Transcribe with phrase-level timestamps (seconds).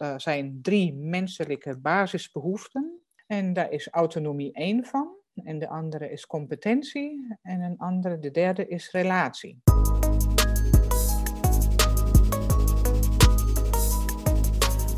[0.00, 3.00] daar zijn drie menselijke basisbehoeften.
[3.26, 5.08] En daar is autonomie één van.
[5.34, 7.36] En de andere is competentie.
[7.42, 9.60] En een andere, de derde, is relatie.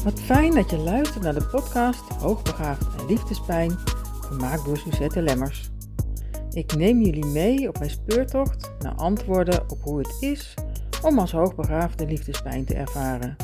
[0.04, 3.70] Wat fijn dat je luistert naar de podcast Hoogbegaafd en Liefdespijn,
[4.20, 5.70] gemaakt door Suzette Lemmers.
[6.50, 10.54] Ik neem jullie mee op mijn speurtocht naar antwoorden op hoe het is
[11.02, 13.36] om als hoogbegaafde liefdespijn te ervaren.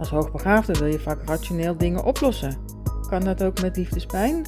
[0.00, 2.56] Als hoogbegaafde wil je vaak rationeel dingen oplossen.
[3.08, 4.46] Kan dat ook met liefdespijn?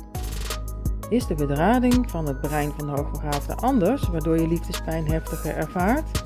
[1.08, 6.24] Is de bedrading van het brein van de hoogbegaafde anders, waardoor je liefdespijn heftiger ervaart?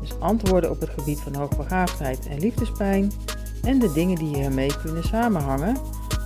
[0.00, 3.12] Dus antwoorden op het gebied van hoogbegaafdheid en liefdespijn
[3.62, 5.76] en de dingen die hiermee kunnen samenhangen,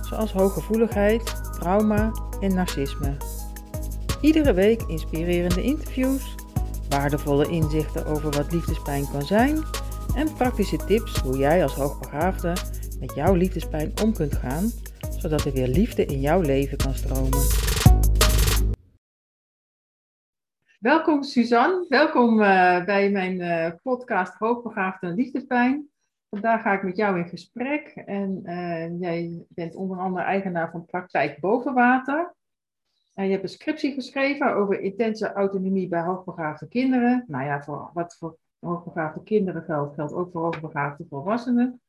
[0.01, 3.17] zoals hooggevoeligheid, trauma en narcisme.
[4.21, 6.35] Iedere week inspirerende interviews,
[6.89, 9.63] waardevolle inzichten over wat liefdespijn kan zijn
[10.17, 12.53] en praktische tips hoe jij als hoogbegaafde
[12.99, 14.69] met jouw liefdespijn om kunt gaan,
[15.17, 17.39] zodat er weer liefde in jouw leven kan stromen.
[20.79, 25.89] Welkom Suzanne, welkom uh, bij mijn uh, podcast Hoogbegaafde en Liefdespijn.
[26.29, 30.85] Vandaag ga ik met jou in gesprek en uh, jij bent onder andere eigenaar van
[30.85, 32.35] Praktijk Bovenwater.
[33.13, 37.23] En je hebt een scriptie geschreven over intense autonomie bij hoogbegaafde kinderen.
[37.27, 41.81] Nou ja, voor, wat voor hoogbegaafde kinderen geldt, geldt ook voor hoogbegaafde volwassenen.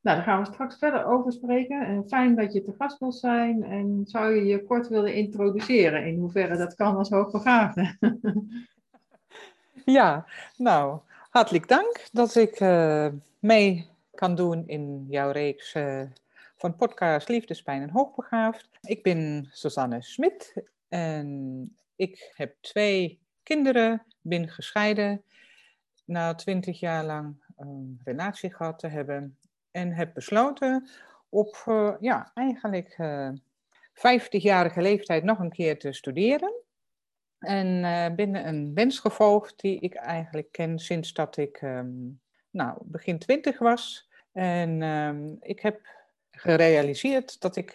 [0.00, 1.86] Nou, daar gaan we straks verder over spreken.
[1.86, 3.62] En fijn dat je te gast wil zijn.
[3.62, 7.96] En zou je je kort willen introduceren in hoeverre dat kan als hoogbegaafde?
[9.98, 13.08] ja, nou, hartelijk dank dat ik uh,
[13.38, 16.02] mee kan doen in jouw reeks uh,
[16.56, 18.68] van podcast Liefdespijn en Hoogbegaafd.
[18.80, 25.22] Ik ben Susanne Smit en ik heb twee kinderen, ben gescheiden
[26.08, 29.38] na twintig jaar lang een relatie gehad te hebben
[29.70, 30.88] en heb besloten
[31.28, 33.30] op uh, ja, eigenlijk uh,
[33.92, 36.52] 50-jarige leeftijd nog een keer te studeren.
[37.38, 42.20] En uh, binnen een wens gevolgd die ik eigenlijk ken sinds dat ik um,
[42.50, 44.08] nou, begin twintig was.
[44.32, 45.80] En um, ik heb
[46.30, 47.74] gerealiseerd dat ik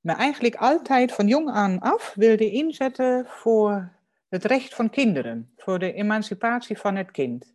[0.00, 3.95] me eigenlijk altijd van jong aan af wilde inzetten voor
[4.36, 7.54] het recht van kinderen, voor de emancipatie van het kind.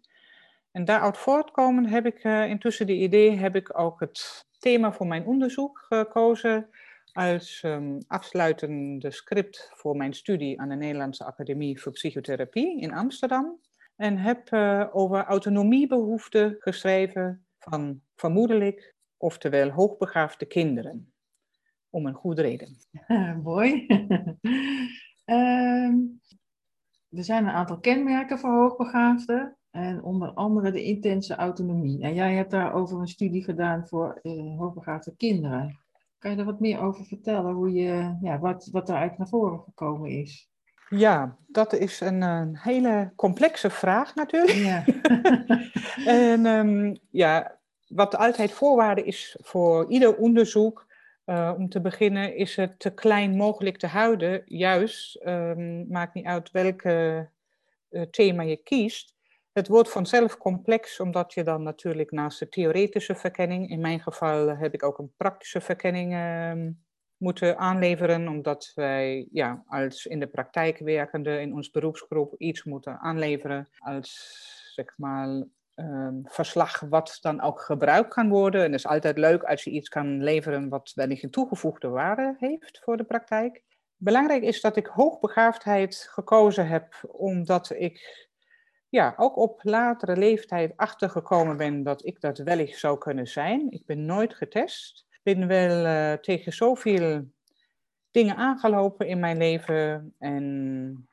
[0.72, 5.08] En daaruit voortkomen heb ik uh, intussen de idee, heb ik ook het thema voor
[5.08, 6.70] mijn onderzoek gekozen
[7.14, 13.60] als um, afsluitende script voor mijn studie aan de Nederlandse Academie voor Psychotherapie in Amsterdam.
[13.96, 21.14] En heb uh, over autonomiebehoeften geschreven van vermoedelijk, oftewel hoogbegaafde kinderen.
[21.90, 22.78] Om een goede reden.
[23.44, 23.86] Mooi.
[25.26, 25.94] uh,
[27.12, 29.56] er zijn een aantal kenmerken voor hoogbegaafden.
[29.72, 32.02] En onder andere de intense autonomie.
[32.02, 35.80] En jij hebt daarover een studie gedaan voor uh, hoogbegaafde kinderen.
[36.20, 37.54] Kan je er wat meer over vertellen?
[37.54, 40.50] Hoe je, ja, wat, wat eruit naar voren gekomen is?
[40.90, 44.58] Ja, dat is een, een hele complexe vraag natuurlijk.
[44.58, 44.84] Ja.
[46.32, 50.88] en um, ja, wat altijd voorwaarde is voor ieder onderzoek,
[51.32, 54.42] uh, om te beginnen, is het te klein mogelijk te houden.
[54.46, 57.30] Juist, um, maakt niet uit welke
[57.90, 59.16] uh, thema je kiest.
[59.52, 64.58] Het wordt vanzelf complex, omdat je dan natuurlijk naast de theoretische verkenning, in mijn geval
[64.58, 66.72] heb ik ook een praktische verkenning uh,
[67.18, 73.00] moeten aanleveren, omdat wij ja, als in de praktijk werkende in ons beroepsgroep iets moeten
[73.00, 75.44] aanleveren als zeg maar
[75.84, 78.64] um, verslag wat dan ook gebruikt kan worden.
[78.64, 82.36] En het is altijd leuk als je iets kan leveren wat wellicht een toegevoegde waarde
[82.40, 83.64] heeft voor de praktijk.
[83.98, 88.30] Belangrijk is dat ik hoogbegaafdheid gekozen heb, omdat ik
[88.90, 93.72] ja, ook op latere leeftijd achtergekomen ben dat ik dat wellicht zou kunnen zijn.
[93.72, 95.06] Ik ben nooit getest.
[95.10, 97.26] Ik ben wel uh, tegen zoveel
[98.12, 101.10] dingen aangelopen in mijn leven en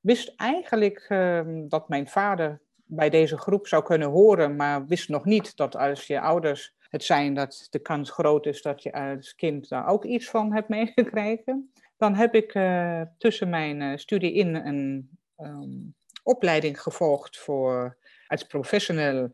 [0.00, 5.24] wist eigenlijk uh, dat mijn vader bij deze groep zou kunnen horen, maar wist nog
[5.24, 9.34] niet dat als je ouders het zijn, dat de kans groot is dat je als
[9.34, 11.72] kind daar ook iets van hebt meegekregen.
[11.96, 17.96] Dan heb ik uh, tussen mijn uh, studie in een um, opleiding gevolgd voor,
[18.26, 19.32] als professional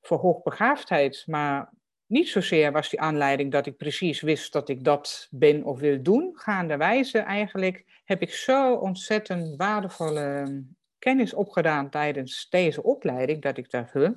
[0.00, 1.72] voor hoogbegaafdheid, maar
[2.06, 6.02] niet zozeer was die aanleiding dat ik precies wist dat ik dat ben of wil
[6.02, 6.30] doen.
[6.34, 10.64] Gaanderwijze eigenlijk heb ik zo ontzettend waardevolle
[10.98, 14.10] kennis opgedaan tijdens deze opleiding, dat ik dacht, huh,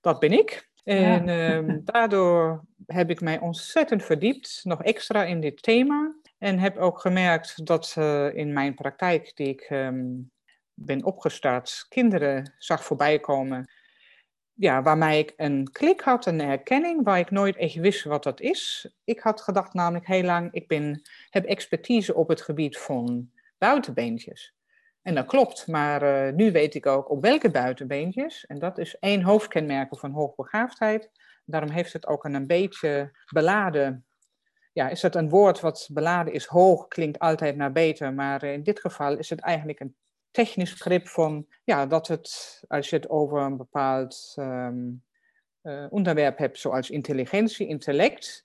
[0.00, 0.68] dat ben ik.
[0.84, 1.54] En ja.
[1.56, 6.14] um, daardoor heb ik mij ontzettend verdiept, nog extra in dit thema.
[6.38, 10.30] En heb ook gemerkt dat uh, in mijn praktijk, die ik um,
[10.74, 13.68] ben opgestart, kinderen zag voorbij komen
[14.56, 18.40] ja, waarmee ik een klik had, een herkenning, waar ik nooit echt wist wat dat
[18.40, 18.88] is.
[19.04, 24.54] Ik had gedacht namelijk heel lang, ik ben, heb expertise op het gebied van buitenbeentjes.
[25.06, 28.46] En dat klopt, maar uh, nu weet ik ook op welke buitenbeentjes.
[28.46, 31.10] En dat is één hoofdkenmerk van hoogbegaafdheid.
[31.44, 34.06] Daarom heeft het ook een, beetje beladen.
[34.72, 38.14] Ja, is het een woord wat beladen is hoog, klinkt altijd naar beter.
[38.14, 39.96] Maar in dit geval is het eigenlijk een
[40.30, 45.02] technisch begrip van ja, dat het, als je het over een bepaald um,
[45.62, 48.44] uh, onderwerp hebt, zoals intelligentie, intellect,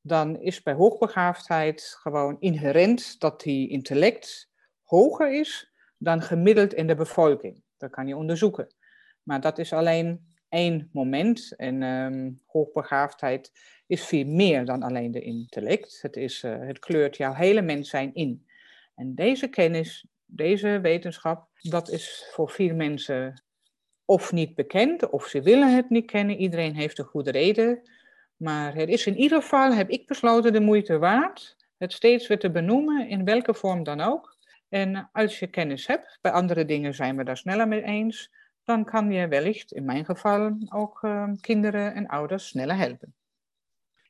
[0.00, 4.50] dan is bij hoogbegaafdheid gewoon inherent dat die intellect
[4.84, 5.67] hoger is
[5.98, 7.62] dan gemiddeld in de bevolking.
[7.76, 8.74] Dat kan je onderzoeken.
[9.22, 11.56] Maar dat is alleen één moment.
[11.56, 13.52] En um, hoogbegaafdheid
[13.86, 15.98] is veel meer dan alleen de intellect.
[16.02, 18.46] Het, is, uh, het kleurt jouw hele mens zijn in.
[18.94, 23.42] En deze kennis, deze wetenschap, dat is voor veel mensen
[24.04, 26.36] of niet bekend, of ze willen het niet kennen.
[26.36, 27.90] Iedereen heeft een goede reden.
[28.36, 32.38] Maar het is in ieder geval, heb ik besloten, de moeite waard het steeds weer
[32.38, 34.37] te benoemen, in welke vorm dan ook.
[34.68, 38.32] En als je kennis hebt, bij andere dingen zijn we daar sneller mee eens,
[38.64, 43.14] dan kan je wellicht, in mijn geval, ook uh, kinderen en ouders sneller helpen.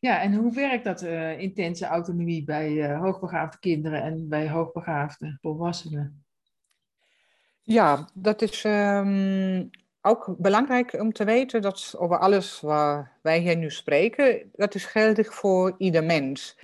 [0.01, 5.39] Ja, en hoe werkt dat uh, intense autonomie bij uh, hoogbegaafde kinderen en bij hoogbegaafde
[5.41, 6.25] volwassenen?
[7.63, 9.71] Ja, dat is um,
[10.01, 14.85] ook belangrijk om te weten dat over alles waar wij hier nu spreken, dat is
[14.85, 16.59] geldig voor ieder mens.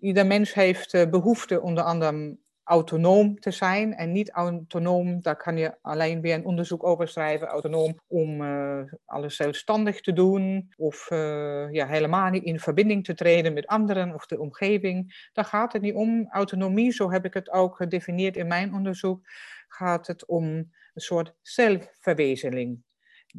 [0.00, 5.56] Ieder mens heeft uh, behoefte onder andere autonoom te zijn en niet autonoom, daar kan
[5.56, 11.10] je alleen weer een onderzoek over schrijven, autonoom om uh, alles zelfstandig te doen of
[11.10, 15.28] uh, ja, helemaal niet in verbinding te treden met anderen of de omgeving.
[15.32, 16.26] Daar gaat het niet om.
[16.30, 19.20] Autonomie, zo heb ik het ook gedefinieerd in mijn onderzoek,
[19.68, 22.84] gaat het om een soort zelfverwezenlijking.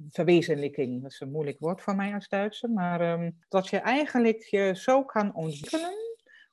[0.10, 4.42] Verwezenlijking, dat is een moeilijk woord voor mij als Duitser, maar um, dat je eigenlijk
[4.44, 6.07] je zo kan ontwikkelen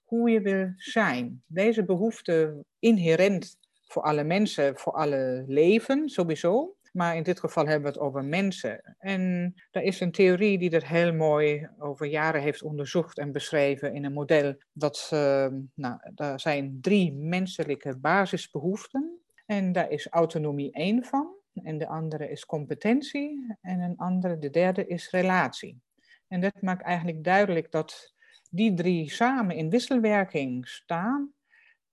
[0.04, 1.42] hoe je wil zijn.
[1.46, 3.56] Deze behoefte inherent
[3.86, 6.76] voor alle mensen, voor alle leven sowieso.
[6.92, 8.96] Maar in dit geval hebben we het over mensen.
[8.98, 13.94] En er is een theorie die dat heel mooi over jaren heeft onderzocht en beschreven
[13.94, 14.54] in een model.
[14.72, 19.18] Dat, uh, nou, daar zijn drie menselijke basisbehoeften.
[19.46, 21.34] En daar is autonomie één van.
[21.62, 23.56] En de andere is competentie.
[23.60, 25.80] En een andere, de derde, is relatie.
[26.28, 28.13] En dat maakt eigenlijk duidelijk dat
[28.54, 31.32] die drie samen in wisselwerking staan,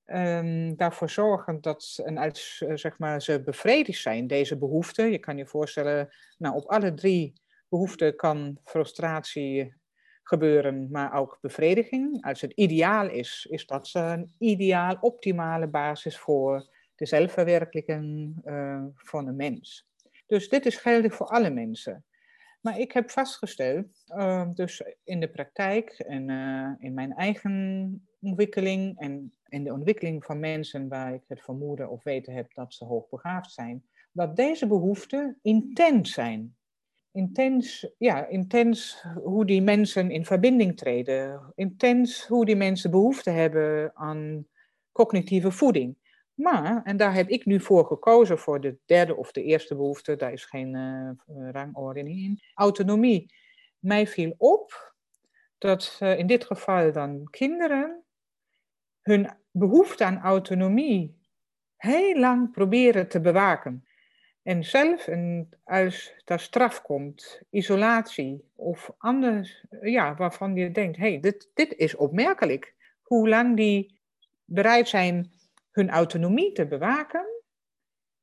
[0.06, 5.12] um, daarvoor zorgen dat en als, eh, zeg maar, ze bevredigd zijn, deze behoeften.
[5.12, 7.34] Je kan je voorstellen, nou, op alle drie
[7.70, 9.74] behoeften kan frustratie
[10.24, 12.26] gebeuren, maar ook bevrediging.
[12.26, 19.28] Als het ideaal is, is dat een ideaal, optimale basis voor de zelfverwerkelijking uh, van
[19.28, 19.88] een mens.
[20.28, 22.06] Dus dit is geldig voor alle mensen.
[22.62, 29.00] Maar ik heb vastgesteld, uh, dus in de praktijk en uh, in mijn eigen ontwikkeling
[29.00, 32.86] en in de ontwikkeling van mensen waar ik het vermoeden of weten heb dat ze
[32.86, 36.56] hoogbegaafd zijn, dat deze behoeften intens zijn.
[37.12, 41.52] Intens, ja, intens hoe die mensen in verbinding treden.
[41.56, 44.48] Intens hoe die mensen behoefte hebben aan
[44.92, 45.96] cognitieve voeding.
[46.34, 50.16] Maar, en daar heb ik nu voor gekozen voor de derde of de eerste behoefte,
[50.16, 50.76] daar is geen
[51.28, 52.42] uh, in.
[52.54, 53.34] Autonomie.
[53.80, 54.94] Mij viel op
[55.58, 58.04] dat uh, in dit geval dan kinderen
[59.02, 61.20] hun behoefte aan autonomie
[61.78, 63.86] heel lang proberen te bewaken.
[64.44, 71.10] En zelf, en als daar straf komt, isolatie of anders, ja, waarvan je denkt, hé,
[71.10, 72.74] hey, dit, dit is opmerkelijk.
[73.02, 74.00] Hoe lang die
[74.46, 75.32] bereid zijn
[75.72, 77.26] hun autonomie te bewaken,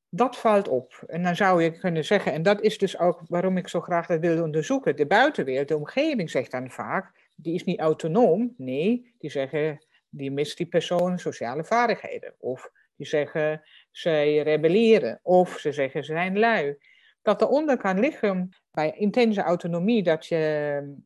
[0.08, 1.02] dat valt op.
[1.06, 4.06] En dan zou je kunnen zeggen, en dat is dus ook waarom ik zo graag
[4.06, 8.54] dat wilde onderzoeken, de buitenwereld, de omgeving zegt dan vaak, die is niet autonoom.
[8.56, 12.34] Nee, die zeggen, die mist die persoon sociale vaardigheden.
[12.38, 15.20] Of die zeggen, zij rebelleren.
[15.22, 16.76] Of ze zeggen, ze zijn lui.
[17.22, 20.96] Dat eronder kan liggen bij intense autonomie, dat je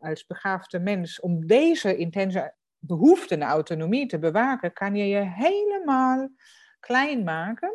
[0.00, 2.54] als begaafde mens om deze intense
[2.86, 6.28] behoefte naar autonomie te bewaken, kan je je helemaal
[6.80, 7.72] klein maken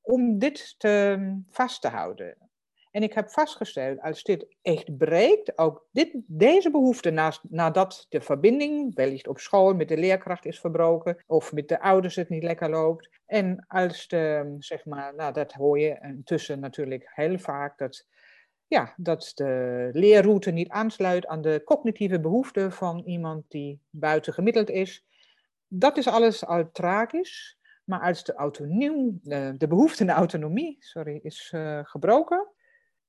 [0.00, 1.18] om dit te,
[1.48, 2.50] vast te houden.
[2.90, 8.20] En ik heb vastgesteld, als dit echt breekt, ook dit, deze behoefte, naast, nadat de
[8.20, 12.42] verbinding, wellicht op school, met de leerkracht is verbroken, of met de ouders het niet
[12.42, 13.08] lekker loopt.
[13.26, 18.06] En als de, zeg maar, nou dat hoor je intussen natuurlijk heel vaak, dat
[18.70, 24.70] ja, dat de leerroute niet aansluit aan de cognitieve behoeften van iemand die buiten gemiddeld
[24.70, 25.06] is.
[25.68, 27.58] Dat is alles al tragisch.
[27.84, 29.18] Maar als de, autonomie,
[29.56, 32.48] de behoefte naar autonomie sorry, is uh, gebroken,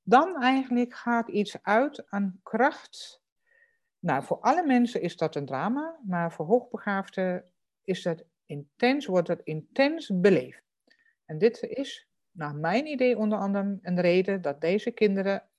[0.04, 3.22] dan eigenlijk gaat iets uit aan kracht.
[4.00, 7.52] Nou, voor alle mensen is dat een drama, maar voor hoogbegaafden
[7.84, 10.64] is dat intens, wordt het intens beleefd.
[11.26, 15.50] En dit is, naar mijn idee onder andere, een reden dat deze kinderen,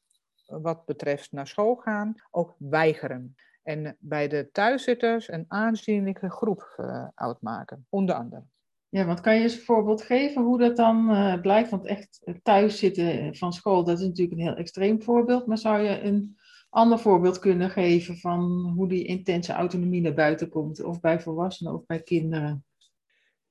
[0.61, 3.35] wat betreft naar school gaan, ook weigeren.
[3.63, 8.43] En bij de thuiszitters een aanzienlijke groep uh, uitmaken, onder andere.
[8.89, 11.71] Ja, want kan je eens een voorbeeld geven hoe dat dan uh, blijkt?
[11.71, 15.47] Want echt thuis zitten van school, dat is natuurlijk een heel extreem voorbeeld.
[15.47, 16.37] Maar zou je een
[16.69, 20.83] ander voorbeeld kunnen geven van hoe die intense autonomie naar buiten komt?
[20.83, 22.65] Of bij volwassenen of bij kinderen?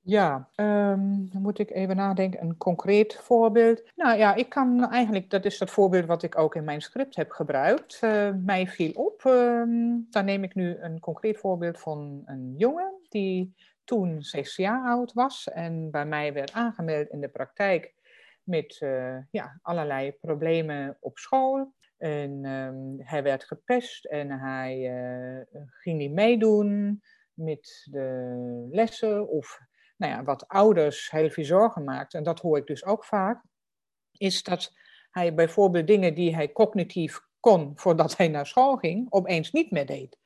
[0.04, 2.42] Ja, um, dan moet ik even nadenken.
[2.42, 3.82] Een concreet voorbeeld.
[3.96, 7.16] Nou ja, ik kan eigenlijk, dat is dat voorbeeld wat ik ook in mijn script
[7.16, 8.00] heb gebruikt.
[8.04, 9.24] Uh, mij viel op.
[9.24, 13.54] Um, dan neem ik nu een concreet voorbeeld van een jongen die
[13.84, 17.94] toen zes jaar oud was en bij mij werd aangemeld in de praktijk
[18.42, 21.72] met uh, ja, allerlei problemen op school.
[21.98, 27.02] En um, hij werd gepest en hij uh, ging niet meedoen
[27.34, 29.60] met de lessen of
[30.10, 33.42] nou wat ouders heel veel zorgen maakt, en dat hoor ik dus ook vaak,
[34.18, 34.72] is dat
[35.10, 39.86] hij bijvoorbeeld dingen die hij cognitief kon voordat hij naar school ging, opeens niet meer
[39.86, 40.18] deed.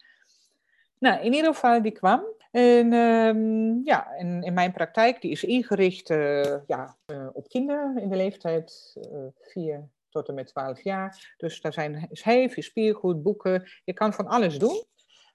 [0.99, 2.25] Nou, in ieder geval, die kwam.
[2.51, 7.99] En um, ja, en in mijn praktijk, die is ingericht uh, ja, uh, op kinderen
[7.99, 11.35] in de leeftijd uh, 4 tot en met 12 jaar.
[11.37, 13.69] Dus daar zijn heel veel speelgoed, boeken.
[13.85, 14.85] Je kan van alles doen.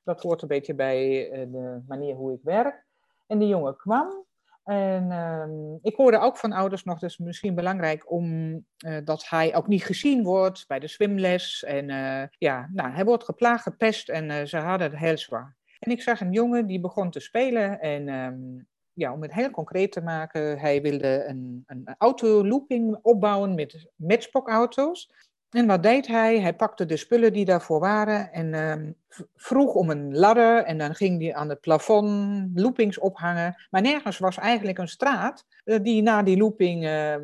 [0.03, 2.85] Dat hoort een beetje bij de manier hoe ik werk.
[3.27, 4.25] En die jongen kwam
[4.63, 8.51] en uh, ik hoorde ook van ouders nog, is misschien belangrijk, om,
[8.85, 11.63] uh, dat hij ook niet gezien wordt bij de zwemles.
[11.63, 15.55] En uh, ja, nou, hij wordt geplaagd, gepest en uh, ze hadden het heel zwaar.
[15.79, 19.49] En ik zag een jongen die begon te spelen en um, ja, om het heel
[19.49, 25.13] concreet te maken, hij wilde een, een autolooping opbouwen met matchbox-auto's.
[25.51, 26.39] En wat deed hij?
[26.39, 28.95] Hij pakte de spullen die daarvoor waren en um,
[29.35, 30.63] vroeg om een ladder.
[30.63, 33.55] En dan ging hij aan het plafond loopings ophangen.
[33.69, 37.15] Maar nergens was eigenlijk een straat uh, die naar die looping uh,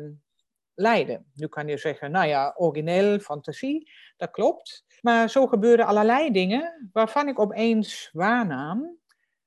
[0.74, 1.22] leidde.
[1.34, 4.84] Nu kan je zeggen, nou ja, origineel, fantasie, dat klopt.
[5.00, 8.96] Maar zo gebeurden allerlei dingen waarvan ik opeens waarnam.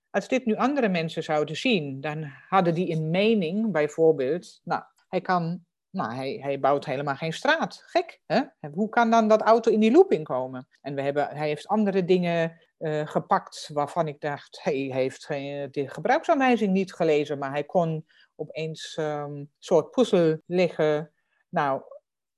[0.09, 4.61] Als dit nu andere mensen zouden zien, dan hadden die een mening, bijvoorbeeld.
[4.63, 7.83] Nou, hij kan nou, hij, hij bouwt helemaal geen straat.
[7.85, 8.41] Gek, hè?
[8.73, 10.67] Hoe kan dan dat auto in die looping komen?
[10.81, 15.83] En we hebben, hij heeft andere dingen uh, gepakt waarvan ik dacht, hij heeft de
[15.85, 18.05] gebruiksaanwijzing niet gelezen, maar hij kon
[18.35, 21.11] opeens een um, soort puzzel leggen.
[21.49, 21.81] Nou,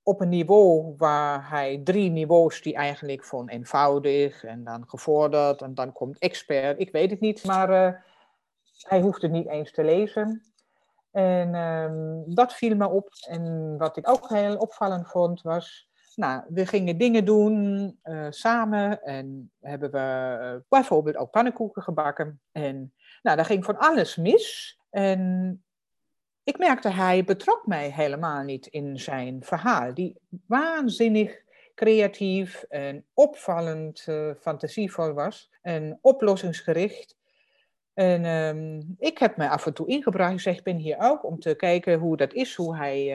[0.02, 5.74] op een niveau waar hij drie niveaus die eigenlijk van eenvoudig en dan gevorderd en
[5.74, 8.00] dan komt expert, ik weet het niet, maar uh,
[8.78, 10.53] hij hoeft het niet eens te lezen.
[11.14, 13.08] En um, dat viel me op.
[13.28, 19.02] En wat ik ook heel opvallend vond was, nou, we gingen dingen doen uh, samen
[19.02, 22.40] en hebben we uh, bijvoorbeeld ook pannenkoeken gebakken.
[22.52, 22.92] En
[23.22, 24.78] nou, daar ging van alles mis.
[24.90, 25.62] En
[26.44, 29.94] ik merkte, hij betrok mij helemaal niet in zijn verhaal.
[29.94, 30.16] Die
[30.46, 31.42] waanzinnig
[31.74, 37.16] creatief en opvallend uh, fantasievol was en oplossingsgericht.
[37.94, 40.32] En um, ik heb me af en toe ingebracht.
[40.32, 43.06] Ik zeg, ik ben hier ook om te kijken hoe dat is, hoe hij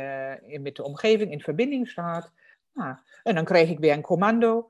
[0.48, 2.32] uh, met de omgeving in verbinding staat.
[2.74, 4.70] Nou, en dan kreeg ik weer een commando.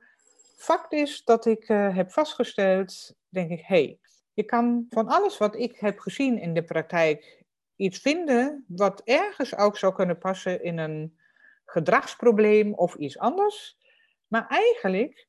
[0.57, 3.99] Fakt is dat ik uh, heb vastgesteld, denk ik, hé, hey,
[4.33, 7.43] je kan van alles wat ik heb gezien in de praktijk
[7.75, 11.17] iets vinden wat ergens ook zou kunnen passen in een
[11.65, 13.77] gedragsprobleem of iets anders.
[14.27, 15.27] Maar eigenlijk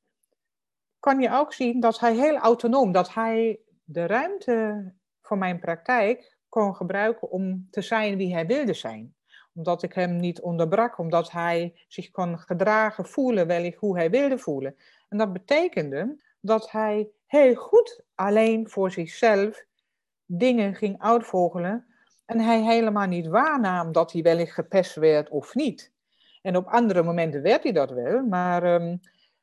[0.98, 3.60] kan je ook zien dat hij heel autonoom, dat hij
[3.92, 9.14] de ruimte voor mijn praktijk kon gebruiken om te zijn wie hij wilde zijn.
[9.54, 14.38] Omdat ik hem niet onderbrak, omdat hij zich kon gedragen, voelen, wellicht hoe hij wilde
[14.38, 14.76] voelen.
[15.08, 19.64] En dat betekende dat hij heel goed alleen voor zichzelf
[20.24, 21.86] dingen ging uitvogelen
[22.26, 25.92] en hij helemaal niet waarnam dat hij wellicht gepest werd of niet.
[26.42, 29.00] En op andere momenten werd hij dat wel, maar um,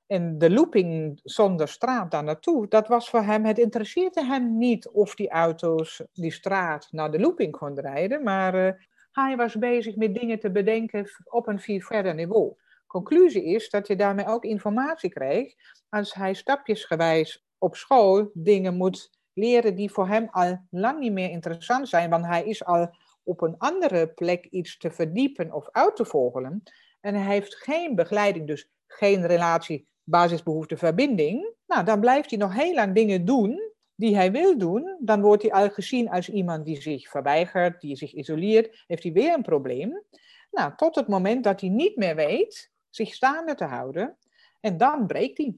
[0.07, 4.89] en de looping zonder straat daar naartoe, dat was voor hem, het interesseerde hem niet
[4.89, 8.71] of die auto's die straat naar de looping konden rijden, maar uh,
[9.11, 12.53] hij was bezig met dingen te bedenken op een veel verder niveau.
[12.87, 15.55] Conclusie is dat je daarmee ook informatie krijgt
[15.89, 21.29] als hij stapjesgewijs op school dingen moet leren die voor hem al lang niet meer
[21.29, 25.95] interessant zijn, want hij is al op een andere plek iets te verdiepen of uit
[25.95, 26.63] te vogelen.
[27.01, 32.53] En hij heeft geen begeleiding, dus geen relatie basisbehoefte verbinding, nou, dan blijft hij nog
[32.53, 34.97] heel lang dingen doen die hij wil doen.
[34.99, 39.11] Dan wordt hij al gezien als iemand die zich verweigert, die zich isoleert, heeft hij
[39.11, 40.03] weer een probleem.
[40.51, 44.17] Nou, tot het moment dat hij niet meer weet, zich staande te houden.
[44.59, 45.55] En dan breekt hij.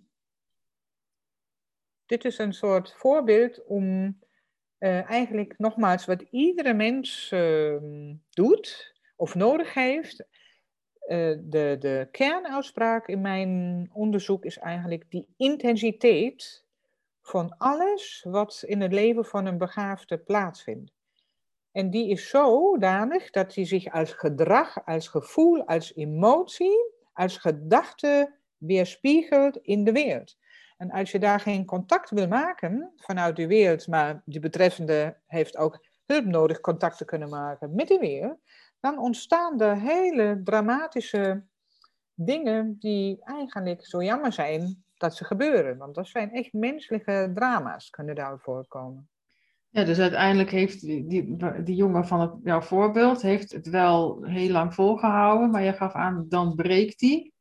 [2.05, 4.17] Dit is een soort voorbeeld om
[4.79, 7.75] uh, eigenlijk nogmaals wat iedere mens uh,
[8.29, 10.27] doet of nodig heeft.
[11.09, 16.65] Uh, de, de kernuitspraak in mijn onderzoek is eigenlijk die intensiteit
[17.21, 20.91] van alles wat in het leven van een begaafde plaatsvindt.
[21.71, 28.35] En die is zodanig dat hij zich als gedrag, als gevoel, als emotie, als gedachte
[28.57, 30.37] weerspiegelt in de wereld.
[30.77, 35.57] En als je daar geen contact wil maken vanuit de wereld, maar die betreffende heeft
[35.57, 38.39] ook hulp nodig contact te kunnen maken met de wereld,
[38.79, 41.43] dan ontstaan er hele dramatische
[42.13, 45.77] dingen die eigenlijk zo jammer zijn dat ze gebeuren.
[45.77, 49.09] Want dat zijn echt menselijke drama's, kunnen daar voorkomen.
[49.69, 51.07] Ja, dus uiteindelijk heeft die,
[51.63, 55.93] die, jongen van het, jouw voorbeeld heeft het wel heel lang volgehouden, maar je gaf
[55.93, 57.31] aan, dan breekt hij.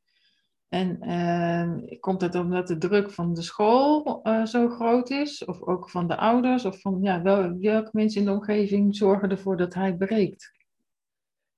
[0.69, 5.45] En uh, komt het omdat de druk van de school uh, zo groot is?
[5.45, 6.65] Of ook van de ouders?
[6.65, 10.58] Of van ja, wel, welke mensen in de omgeving zorgen ervoor dat hij breekt?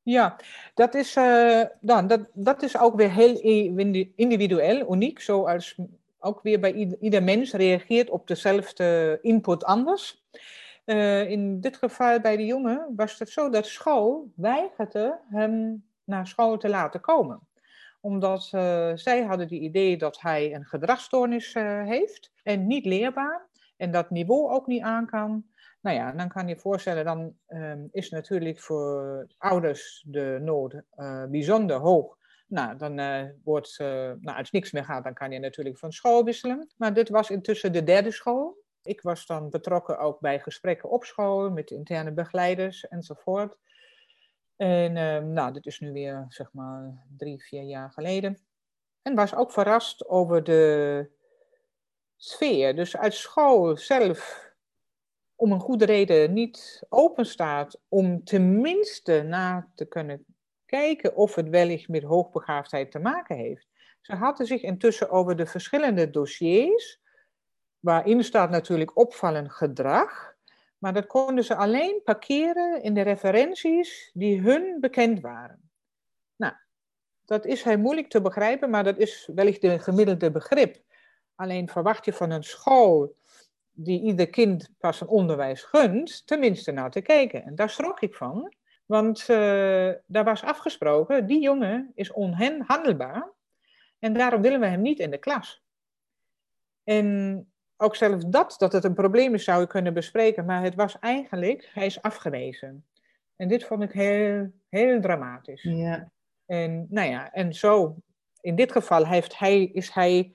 [0.02, 0.36] Ja,
[0.74, 3.40] dat is, uh, dan, dat, dat is ook weer heel
[4.16, 5.20] individueel, uniek.
[5.20, 5.76] Zoals
[6.18, 10.24] ook weer bij ieder, mens reageert op dezelfde input anders.
[11.28, 16.58] in dit geval bij de jongen was het zo dat school weigerde hem naar school
[16.58, 17.40] te laten komen
[18.00, 21.54] omdat uh, zij hadden het idee dat hij een gedragsstoornis
[21.84, 25.44] heeft en niet leerbaar en dat niveau ook niet aan kan.
[25.80, 31.24] Nou ja, dan kan je voorstellen, dan um, is natuurlijk voor ouders de nood uh,
[31.24, 32.18] bijzonder hoog.
[32.46, 32.96] Nou, dan
[33.44, 36.70] wordt, nou, als niks meer gaat, dan kan je natuurlijk van school wisselen.
[36.76, 38.64] Maar dit was intussen de derde school.
[38.82, 43.56] Ik was dan betrokken ook bij gesprekken op school met interne begeleiders enzovoort.
[44.56, 48.38] En ehm, nou, dit is nu weer, zeg maar, drie, vier jaar geleden.
[49.02, 51.10] En was ook verrast over de
[52.16, 52.76] sfeer.
[52.76, 54.49] Dus uit school zelf,
[55.40, 60.24] om een goede reden, niet open staat om tenminste na te kunnen
[60.66, 63.68] kijken of het wellicht met hoogbegaafdheid te maken heeft.
[64.00, 67.00] Ze hadden zich intussen over de verschillende dossiers,
[67.78, 70.34] waarin staat natuurlijk opvallend gedrag,
[70.78, 75.70] maar dat konden ze alleen parkeren in de referenties die hun bekend waren.
[76.36, 76.54] Nou,
[77.24, 80.82] dat is heel moeilijk te begrijpen, maar dat is wellicht een gemiddelde begrip.
[81.34, 83.18] Alleen verwacht je van een school
[83.72, 87.44] die ieder kind pas een onderwijs gunt, tenminste naar te kijken.
[87.44, 88.54] En daar schrok ik van,
[88.86, 93.32] want uh, daar was afgesproken, die jongen is onhandelbaar
[93.98, 95.62] en daarom willen we hem niet in de klas.
[96.84, 100.44] En ook zelfs dat, dat het een probleem is, zou ik kunnen bespreken.
[100.44, 102.84] Maar het was eigenlijk, hij is afgewezen.
[103.36, 105.62] En dit vond ik heel, heel dramatisch.
[105.62, 106.10] Ja.
[106.46, 107.96] En nou ja, en zo,
[108.40, 110.34] in dit geval heeft hij, is hij,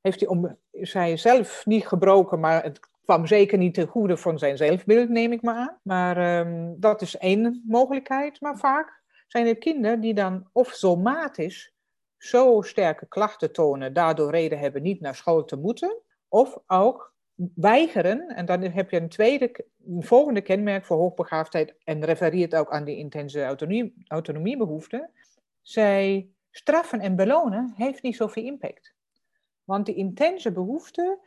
[0.00, 4.38] heeft hij, om, is zelf niet gebroken, maar het kwam zeker niet ten goede van
[4.38, 5.78] zijn zelfbeeld, neem ik maar aan.
[5.82, 8.40] Maar um, dat is één mogelijkheid.
[8.40, 11.72] Maar vaak zijn er kinderen die dan of somatisch
[12.18, 16.02] zo sterke klachten tonen, daardoor reden hebben niet naar school te moeten.
[16.28, 17.14] Of ook
[17.54, 22.70] weigeren, en dan heb je een tweede, een volgende kenmerk voor hoogbegaafdheid en refereert ook
[22.70, 25.10] aan die intense autonomie, autonomiebehoefte.
[25.62, 28.96] Zij straffen en belonen heeft niet zoveel impact.
[29.68, 31.18] Want die intense behoefte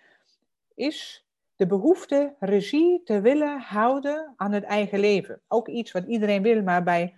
[0.75, 1.25] is
[1.56, 5.41] de behoefte regie te willen houden aan het eigen leven.
[5.47, 7.15] Ook iets wat iedereen wil, maar bij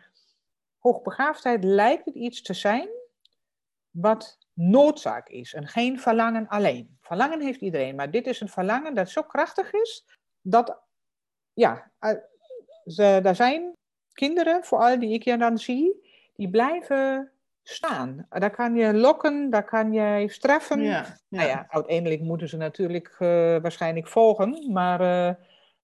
[0.77, 2.89] hoogbegaafdheid lijkt het iets te zijn
[3.89, 6.97] wat noodzaak is en geen verlangen alleen.
[7.01, 10.05] Verlangen heeft iedereen, maar dit is een verlangen dat zo krachtig is
[10.41, 10.81] dat,
[11.53, 11.91] ja,
[12.95, 13.77] er zijn
[14.13, 17.32] kinderen, vooral die ik ja dan zie, die blijven
[17.63, 18.25] staan.
[18.29, 20.81] Daar kan je lokken, daar kan je straffen.
[20.81, 21.17] Ja, ja.
[21.29, 23.27] Nou ja, uiteindelijk moeten ze natuurlijk uh,
[23.61, 25.01] waarschijnlijk volgen, maar...
[25.01, 25.35] Uh,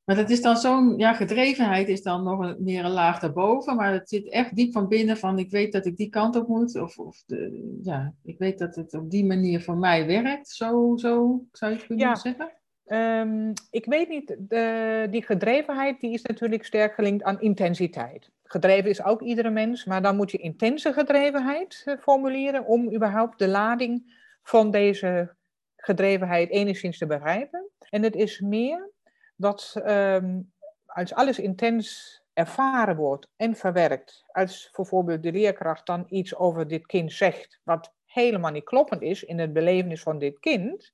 [0.05, 3.75] maar dat is dan zo'n, ja, gedrevenheid is dan nog een, meer een laag daarboven,
[3.75, 6.47] maar het zit echt diep van binnen van ik weet dat ik die kant op
[6.47, 10.49] moet, of, of de, ja, ik weet dat het op die manier voor mij werkt.
[10.49, 12.15] Zo, zo zou je het kunnen ja.
[12.15, 12.51] zeggen?
[12.91, 18.29] Um, ik weet niet, de, die gedrevenheid die is natuurlijk sterk gelinkt aan intensiteit.
[18.43, 23.39] Gedreven is ook iedere mens, maar dan moet je intense gedrevenheid uh, formuleren om überhaupt
[23.39, 25.35] de lading van deze
[25.75, 27.69] gedrevenheid enigszins te begrijpen.
[27.89, 28.91] En het is meer
[29.35, 30.51] dat um,
[30.85, 36.85] als alles intens ervaren wordt en verwerkt, als bijvoorbeeld de leerkracht dan iets over dit
[36.85, 40.93] kind zegt, wat helemaal niet kloppend is in het belevenis van dit kind,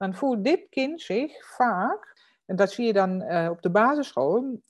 [0.00, 2.14] dan voelt dit kind zich vaak,
[2.46, 4.60] en dat zie je dan uh, op de basisschool,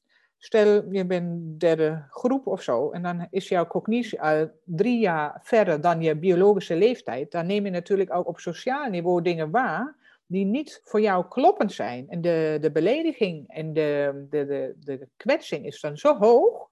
[0.42, 5.40] Stel, je bent derde groep of zo, en dan is jouw cognitie al drie jaar
[5.42, 7.30] verder dan je biologische leeftijd.
[7.30, 11.72] Dan neem je natuurlijk ook op sociaal niveau dingen waar die niet voor jou kloppend
[11.72, 12.08] zijn.
[12.08, 16.68] En de, de belediging en de, de, de, de kwetsing is dan zo hoog.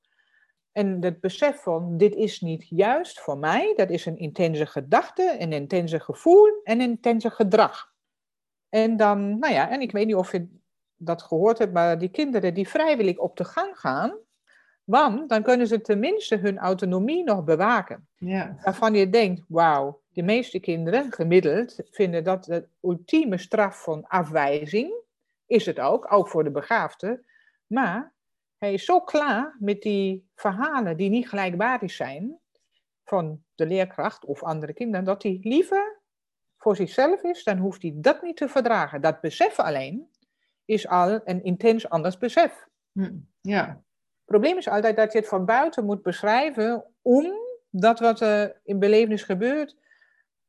[0.73, 5.37] En het besef van, dit is niet juist voor mij, dat is een intense gedachte,
[5.39, 7.93] een intense gevoel en een intense gedrag.
[8.69, 10.49] En dan, nou ja, en ik weet niet of je
[10.97, 14.19] dat gehoord hebt, maar die kinderen die vrijwillig op de gang gaan,
[14.85, 18.09] want dan kunnen ze tenminste hun autonomie nog bewaken.
[18.17, 18.57] Ja.
[18.63, 24.93] Waarvan je denkt, wauw, de meeste kinderen, gemiddeld, vinden dat de ultieme straf van afwijzing,
[25.47, 27.23] is het ook, ook voor de begaafde.
[27.67, 28.13] Maar
[28.59, 32.39] hij is zo klaar met die verhalen die niet gelijkwaardig zijn
[33.05, 35.98] van de leerkracht of andere kinderen, dat hij liever
[36.59, 39.01] voor zichzelf is, dan hoeft hij dat niet te verdragen.
[39.01, 40.09] Dat besef alleen
[40.65, 42.67] is al een intens anders besef.
[42.93, 43.67] Hm, ja.
[43.67, 47.33] Het probleem is altijd dat je het van buiten moet beschrijven om
[47.71, 49.77] dat wat er in belevenis gebeurt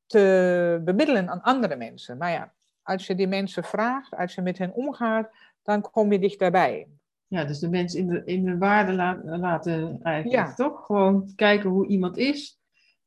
[0.05, 2.17] te bemiddelen aan andere mensen.
[2.17, 5.29] Maar ja, als je die mensen vraagt, als je met hen omgaat,
[5.63, 6.87] dan kom je dichterbij.
[7.27, 8.93] Ja, dus de mensen in de, in de waarde
[9.23, 10.53] laten eigenlijk, ja.
[10.53, 10.85] toch?
[10.85, 12.58] Gewoon kijken hoe iemand is.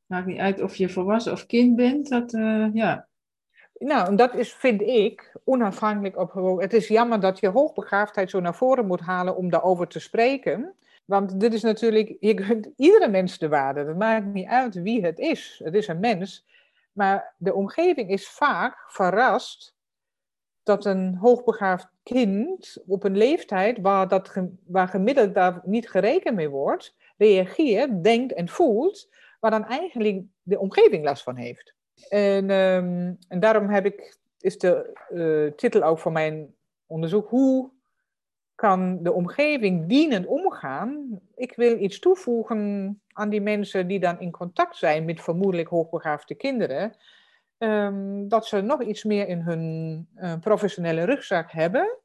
[0.07, 2.09] Maakt niet uit of je volwassen of kind bent.
[2.09, 3.09] Dat, uh, ja.
[3.79, 6.61] Nou, dat is, vind ik, onafhankelijk op.
[6.61, 10.75] Het is jammer dat je hoogbegaafdheid zo naar voren moet halen om daarover te spreken.
[11.05, 13.85] Want dit is natuurlijk, je kunt iedere mens de waarde.
[13.85, 15.61] Het maakt niet uit wie het is.
[15.65, 16.47] Het is een mens.
[16.93, 19.75] Maar de omgeving is vaak verrast
[20.63, 24.33] dat een hoogbegaafd kind op een leeftijd waar, dat,
[24.67, 29.09] waar gemiddeld daar niet gerekend mee wordt, reageert, denkt en voelt,
[29.43, 31.75] waar dan eigenlijk de omgeving last van heeft.
[32.09, 36.55] En, ehm, en daarom heb ik, is de uh, titel ook van mijn
[36.87, 37.71] onderzoek, hoe
[38.55, 41.21] kan de omgeving dienend omgaan?
[41.35, 46.35] Ik wil iets toevoegen aan die mensen die dan in contact zijn met vermoedelijk hoogbegaafde
[46.35, 46.97] kinderen.
[47.59, 51.99] Ehm, dat ze nog iets meer in hun uh, professionele rugzak hebben.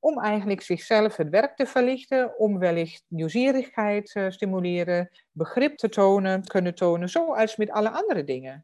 [0.00, 6.44] Om eigenlijk zichzelf het werk te verlichten, om wellicht nieuwsgierigheid te stimuleren, begrip te tonen,
[6.44, 8.62] kunnen tonen, zoals met alle andere dingen.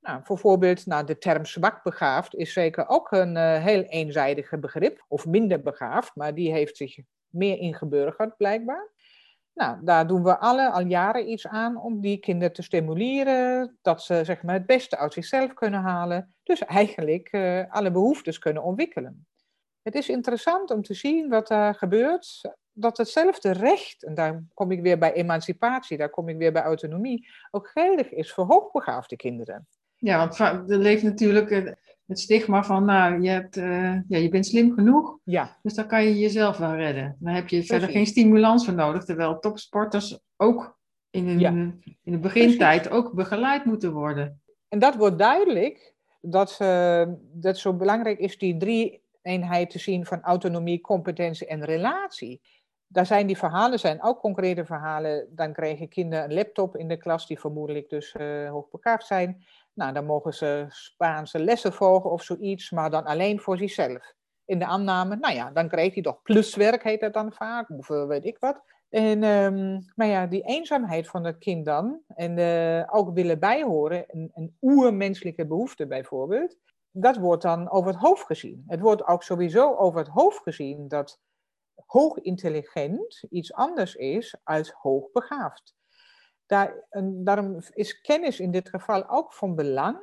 [0.00, 5.04] Nou, bijvoorbeeld, nou, de term zwak begaafd is zeker ook een uh, heel eenzijdige begrip,
[5.08, 8.90] of minder begaafd, maar die heeft zich meer ingeburgerd blijkbaar.
[9.54, 14.02] Nou, daar doen we alle al jaren iets aan om die kinderen te stimuleren, dat
[14.02, 18.62] ze zeg maar, het beste uit zichzelf kunnen halen, dus eigenlijk uh, alle behoeftes kunnen
[18.62, 19.26] ontwikkelen.
[19.82, 22.40] Het is interessant om te zien wat er gebeurt,
[22.72, 26.62] dat hetzelfde recht, en daar kom ik weer bij emancipatie, daar kom ik weer bij
[26.62, 29.66] autonomie, ook geldig is voor hoogbegaafde kinderen.
[29.96, 30.38] Ja, want
[30.70, 31.50] er leeft natuurlijk
[32.06, 35.58] het stigma van, nou, je, hebt, uh, ja, je bent slim genoeg, ja.
[35.62, 37.16] dus dan kan je jezelf wel redden.
[37.18, 40.78] Dan heb je verder geen stimulans voor nodig, terwijl topsporters ook
[41.10, 44.40] in, een, in de begintijd ook begeleid moeten worden.
[44.68, 50.06] En dat wordt duidelijk, dat, uh, dat zo belangrijk is die drie eenheid te zien
[50.06, 52.40] van autonomie, competentie en relatie.
[52.86, 55.28] Daar zijn die verhalen, zijn ook concrete verhalen.
[55.30, 59.44] Dan krijgen kinderen een laptop in de klas, die vermoedelijk dus uh, hoogbegaafd zijn.
[59.74, 64.14] Nou, dan mogen ze Spaanse lessen volgen of zoiets, maar dan alleen voor zichzelf.
[64.44, 67.90] In de aanname, nou ja, dan krijgt hij toch pluswerk, heet dat dan vaak, of
[67.90, 68.62] eh, weet ik wat.
[68.88, 74.04] En, um, maar ja, die eenzaamheid van het kind dan, en uh, ook willen bijhoren,
[74.06, 76.56] een, een oermenselijke behoefte bijvoorbeeld,
[76.92, 78.64] dat wordt dan over het hoofd gezien.
[78.66, 81.20] Het wordt ook sowieso over het hoofd gezien dat
[81.86, 85.74] hoog intelligent iets anders is als hoogbegaafd.
[86.46, 89.98] Daar, daarom is kennis in dit geval ook van belang.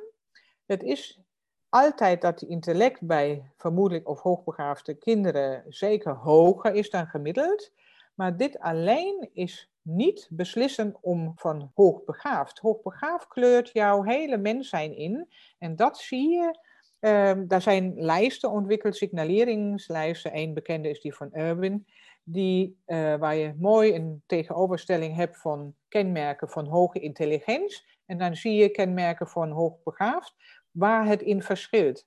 [0.66, 1.20] Het is
[1.68, 7.72] altijd dat de intellect bij vermoedelijk of hoogbegaafde kinderen zeker hoger is dan gemiddeld.
[8.14, 12.58] Maar dit alleen is niet beslissen om van hoogbegaafd.
[12.58, 15.28] Hoogbegaafd kleurt jouw hele mens zijn in.
[15.58, 16.68] En dat zie je.
[17.00, 20.36] Uh, daar zijn lijsten ontwikkeld, signaleringslijsten.
[20.36, 21.86] Een bekende is die van Irwin
[22.24, 27.88] die, uh, waar je mooi een tegenoverstelling hebt van kenmerken van hoge intelligentie.
[28.06, 30.34] En dan zie je kenmerken van hoogbegaafd,
[30.70, 32.06] waar het in verschilt.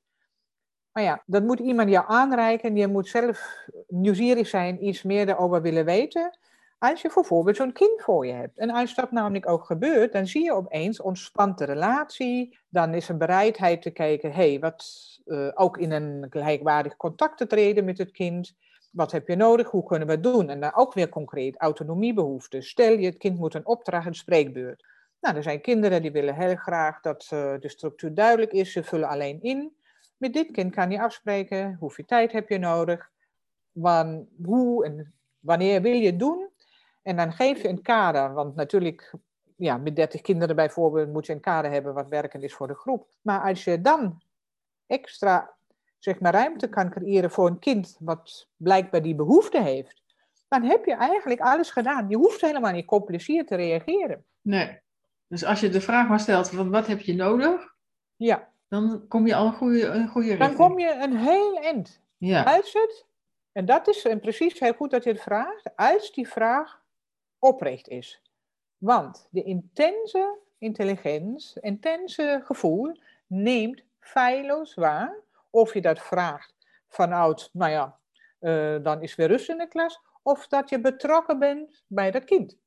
[0.92, 2.76] Maar ja, dat moet iemand jou aanreiken.
[2.76, 6.38] Je moet zelf nieuwsgierig zijn, iets meer daarover willen weten.
[6.84, 8.58] Als je bijvoorbeeld zo'n kind voor je hebt.
[8.58, 12.58] En als dat namelijk ook gebeurt, dan zie je opeens ontspante relatie.
[12.70, 14.86] Dan is er bereidheid te kijken, hey, wat,
[15.26, 18.56] uh, ook in een gelijkwaardig contact te treden met het kind
[18.92, 20.50] wat heb je nodig, hoe kunnen we het doen?
[20.50, 22.64] En dan ook weer concreet autonomiebehoeften.
[22.64, 24.86] Stel je, het kind moet een opdracht, een spreekbeurt.
[25.22, 28.84] Nou, er zijn kinderen die willen heel graag dat uh, de structuur duidelijk is, ze
[28.84, 29.72] vullen alleen in.
[30.18, 33.10] Met dit kind kan je afspreken, hoeveel tijd heb je nodig,
[34.44, 36.52] hoe en wanneer wil je het doen?
[37.04, 39.14] En dan geef je een kader, want natuurlijk,
[39.56, 42.76] ja, met 30 kinderen bijvoorbeeld moet je een kader hebben wat werkend is voor de
[42.76, 43.08] groep.
[43.22, 44.22] Maar als je dan
[44.88, 45.56] extra
[46.04, 50.02] zeg maar, ruimte kan creëren voor een kind wat blijkbaar die behoefte heeft,
[50.48, 52.10] dan heb je eigenlijk alles gedaan.
[52.10, 54.26] Je hoeft helemaal niet compliceerd te reageren.
[54.42, 54.80] Nee.
[55.28, 57.76] Dus als je de vraag maar stelt van wat heb je nodig,
[58.16, 58.50] ja.
[58.68, 60.58] dan kom je al een goede, een goede richting.
[60.58, 62.02] Dan kom je een heel eind.
[62.18, 62.44] Ja.
[62.44, 63.06] Als het,
[63.52, 66.83] en dat is en precies heel goed dat je het vraagt, als die vraag
[67.44, 68.22] oprecht is.
[68.78, 75.16] Want de intense intelligentie, intense gevoel neemt feilloos waar
[75.50, 76.54] of je dat vraagt
[76.88, 78.00] vanuit, nou ja,
[78.40, 82.24] uh, dan is weer rust in de klas, of dat je betrokken bent bij dat
[82.24, 82.58] kind.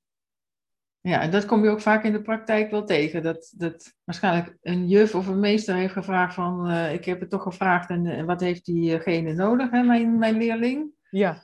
[1.00, 3.22] Ja, en dat kom je ook vaak in de praktijk wel tegen.
[3.22, 7.30] Dat, dat waarschijnlijk een juf of een meester heeft gevraagd van, uh, ik heb het
[7.30, 10.90] toch gevraagd en, en wat heeft diegene nodig, hè, mijn, mijn leerling?
[11.10, 11.42] Ja.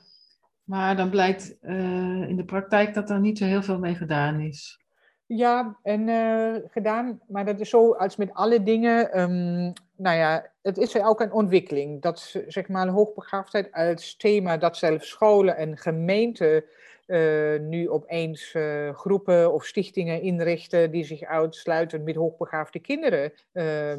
[0.63, 4.39] Maar dan blijkt uh, in de praktijk dat er niet zo heel veel mee gedaan
[4.39, 4.81] is.
[5.25, 9.19] Ja, en uh, gedaan, maar dat is zo als met alle dingen.
[9.21, 12.01] Um, nou ja, het is ook een ontwikkeling.
[12.01, 16.63] Dat zeg maar hoogbegaafdheid als thema, dat zelfs scholen en gemeenten
[17.07, 23.31] uh, nu opeens uh, groepen of stichtingen inrichten die zich uitsluitend met hoogbegaafde kinderen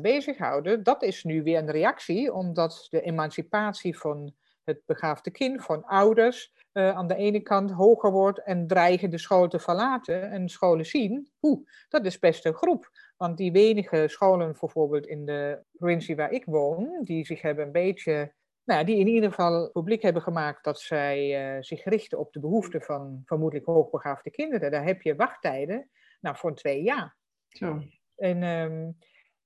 [0.02, 0.82] bezighouden.
[0.82, 6.52] Dat is nu weer een reactie, omdat de emancipatie van het begaafde kind, van ouders,
[6.72, 10.30] uh, aan de ene kant hoger wordt en dreigen de school te verlaten.
[10.30, 12.90] En scholen zien, oeh, dat is best een groep.
[13.16, 17.72] Want die wenige scholen, bijvoorbeeld in de provincie waar ik woon, die zich hebben een
[17.72, 22.32] beetje, nou, die in ieder geval publiek hebben gemaakt dat zij uh, zich richten op
[22.32, 24.70] de behoeften van vermoedelijk hoogbegaafde kinderen.
[24.70, 27.16] Daar heb je wachttijden nou, voor twee jaar.
[27.48, 27.82] Zo.
[28.16, 28.96] En, um,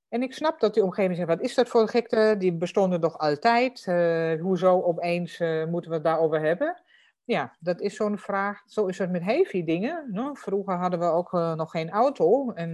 [0.08, 2.34] en ik snap dat die omgeving zegt, wat is dat voor gekte?
[2.38, 3.86] Die bestonden toch altijd?
[3.88, 6.82] Uh, hoezo opeens uh, moeten we het daarover hebben?
[7.24, 8.62] Ja, dat is zo'n vraag.
[8.66, 10.08] Zo is het met heavy dingen.
[10.10, 10.34] No?
[10.34, 12.52] Vroeger hadden we ook uh, nog geen auto.
[12.52, 12.70] En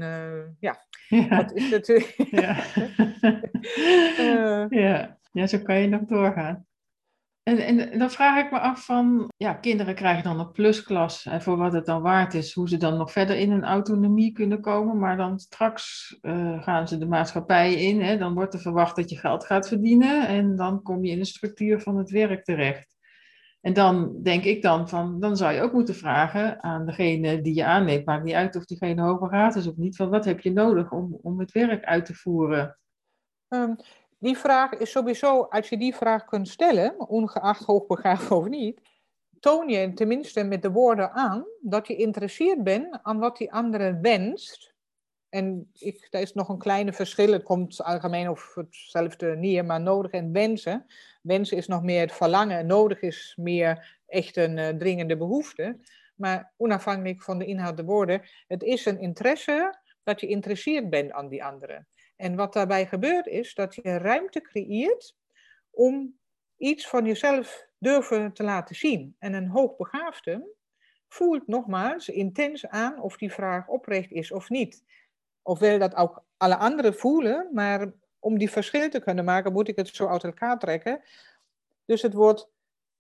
[0.61, 2.15] ja, ja, dat is natuurlijk...
[2.31, 2.57] ja.
[4.81, 5.19] ja.
[5.33, 6.67] ja, zo kan je nog doorgaan.
[7.45, 11.43] En, en dan vraag ik me af van, ja, kinderen krijgen dan een plusklas en
[11.43, 14.61] voor wat het dan waard is, hoe ze dan nog verder in hun autonomie kunnen
[14.61, 14.99] komen.
[14.99, 19.11] Maar dan straks uh, gaan ze de maatschappij in, hè, dan wordt er verwacht dat
[19.11, 22.97] je geld gaat verdienen en dan kom je in de structuur van het werk terecht.
[23.61, 27.55] En dan denk ik dan van, dan zou je ook moeten vragen aan degene die
[27.55, 30.53] je aanneemt, maakt niet uit of diegene hoogbegaafd is of niet, van wat heb je
[30.53, 32.79] nodig om, om het werk uit te voeren?
[33.49, 33.77] Um,
[34.25, 38.81] die vraag is sowieso, als je die vraag kunt stellen, ongeacht hoogbegaafd of niet,
[39.41, 43.99] toon je tenminste met de woorden aan dat je geïnteresseerd bent aan wat die andere
[44.01, 44.73] wenst.
[45.29, 49.81] En ik, er is nog een kleine verschil, het komt algemeen of hetzelfde neer, maar
[49.81, 50.87] nodig en wensen.
[51.23, 55.79] Wensen is nog meer het verlangen en nodig is meer echt een uh, dringende behoefte.
[56.15, 61.13] Maar onafhankelijk van de inhoud de woorden, het is een interesse dat je geïnteresseerd bent
[61.13, 61.87] aan die andere.
[62.25, 65.17] En wat daarbij gebeurt is dat je ruimte creëert
[65.71, 66.19] om
[66.57, 69.17] iets van jezelf durven te laten zien.
[69.19, 70.49] En een hoogbegaafde
[71.09, 74.85] voelt nogmaals intens aan of die vraag oprecht is of niet.
[75.43, 79.77] Ofwel dat ook alle anderen voelen, maar om die verschil te kunnen maken moet ik
[79.77, 81.03] het zo uit elkaar trekken.
[81.85, 82.49] Dus het wordt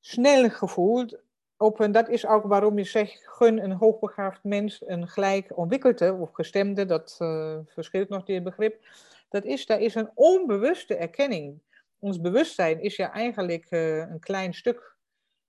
[0.00, 1.18] snel gevoeld.
[1.64, 6.32] Op, dat is ook waarom je zegt, gun een hoogbegaafd mens een gelijk ontwikkelde of
[6.32, 8.86] gestemde, dat uh, verschilt nog dit begrip.
[9.28, 11.60] Dat is, daar is een onbewuste erkenning.
[11.98, 14.96] Ons bewustzijn is ja eigenlijk uh, een klein stuk.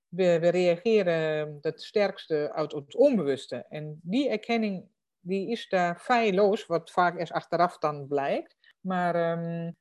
[0.08, 3.66] We, reageren het sterkste uit het onbewuste.
[3.70, 4.88] En die erkenning
[5.20, 8.56] die is daar feilloos, wat vaak eerst achteraf dan blijkt.
[8.80, 9.76] Maar um,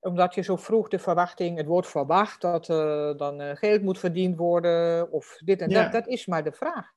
[0.00, 3.98] omdat je zo vroeg de verwachting, het wordt verwacht dat uh, dan uh, geld moet
[3.98, 5.82] verdiend worden of dit en ja.
[5.82, 6.94] dat, dat is maar de vraag.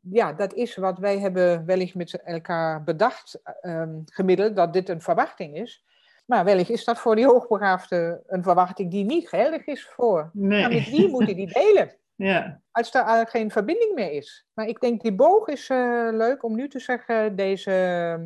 [0.00, 5.00] Ja, dat is wat wij hebben wellicht met elkaar bedacht, um, gemiddeld, dat dit een
[5.00, 5.84] verwachting is.
[6.26, 10.30] Maar wellicht is dat voor die hoogbegaafde een verwachting die niet geldig is voor.
[10.32, 10.60] Nee.
[10.60, 11.92] Maar met wie moeten die delen?
[12.18, 12.60] Ja.
[12.70, 14.46] Als er geen verbinding meer is.
[14.54, 17.36] Maar ik denk die boog is uh, leuk om nu te zeggen.
[17.36, 17.70] Deze,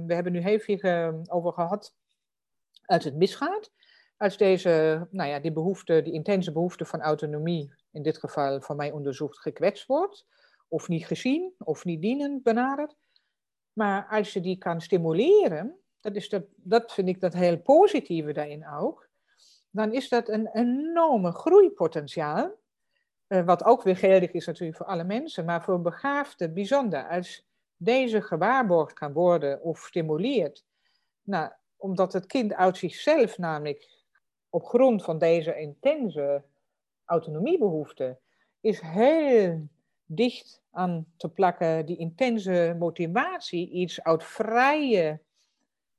[0.07, 1.95] we hebben nu heel veel over gehad
[2.85, 3.71] als het misgaat.
[4.23, 8.77] Als deze, nou ja, die behoefte, die intense behoefte van autonomie, in dit geval van
[8.77, 10.27] mij onderzocht, gekwetst wordt.
[10.69, 12.97] Of niet gezien, of niet dienend benaderd.
[13.73, 18.33] Maar als je die kan stimuleren, dat, is dat, dat vind ik dat heel positieve
[18.33, 19.09] daarin ook.
[19.71, 22.51] Dan is dat een enorme groeipotentiaal.
[23.29, 27.09] Uh, wat ook weer geldig is natuurlijk voor alle mensen, maar voor begaafden bijzonder.
[27.09, 30.65] Als deze gewaarborgd kan worden of stimuleert.
[31.23, 34.01] Nou, omdat het kind uit zichzelf namelijk
[34.53, 36.45] op grond van deze intense
[37.05, 38.19] autonomiebehoefte
[38.61, 39.69] is heel
[40.05, 45.21] dicht aan te plakken, die intense motivatie, iets uit vrije,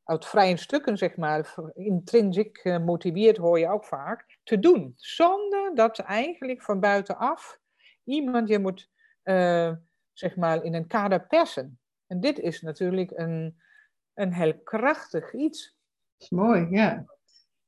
[0.04, 4.94] uit vrije stukken, zeg maar, intrinsiek gemotiveerd hoor je ook vaak, te doen.
[4.96, 7.60] Zonder dat eigenlijk van buitenaf
[8.04, 8.90] iemand je moet,
[9.24, 9.72] uh,
[10.14, 11.80] zeg maar, in een kader persen.
[12.08, 13.62] En dit is natuurlijk een,
[14.14, 15.78] een heel krachtig iets.
[16.18, 17.06] Dat is mooi, ja.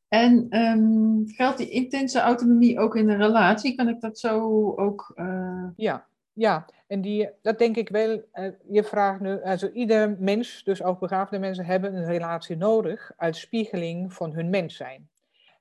[0.07, 3.75] En um, geldt die intense autonomie ook in een relatie?
[3.75, 4.39] Kan ik dat zo
[4.75, 5.13] ook...
[5.15, 5.67] Uh...
[5.75, 8.23] Ja, ja, en die, dat denk ik wel.
[8.33, 13.11] Uh, je vraagt nu, also ieder mens, dus ook begaafde mensen, hebben een relatie nodig
[13.17, 15.09] als spiegeling van hun mens zijn.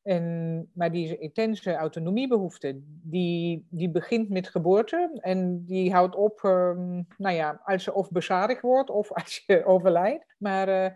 [0.02, 7.06] En, maar die intense autonomiebehoefte, die, die begint met geboorte en die houdt op, um,
[7.16, 10.34] nou ja, als je of bezadigd wordt of als je overlijdt.
[10.38, 10.90] Maar uh,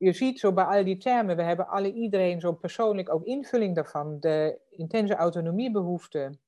[0.00, 3.74] je ziet zo bij al die termen, we hebben alle iedereen zo persoonlijk ook invulling
[3.74, 4.20] daarvan.
[4.20, 6.38] De intense autonomiebehoefte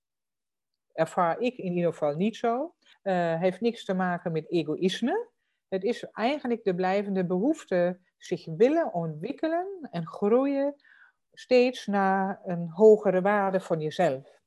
[0.92, 2.74] ervaar ik in ieder geval niet zo.
[3.02, 5.28] Uh, heeft niks te maken met egoïsme.
[5.68, 10.74] Het is eigenlijk de blijvende behoefte zich willen ontwikkelen en groeien
[11.32, 14.40] steeds naar een hogere waarde van jezelf.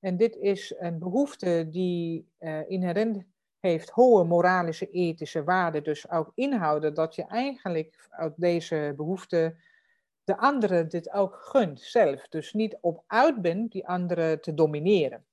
[0.00, 3.24] En dit is een behoefte die uh, inherent
[3.62, 9.56] heeft hoge moralische, ethische waarden, dus ook inhouden dat je eigenlijk uit deze behoefte
[10.24, 12.28] de anderen dit ook gunt zelf.
[12.28, 15.24] Dus niet op uit bent die anderen te domineren.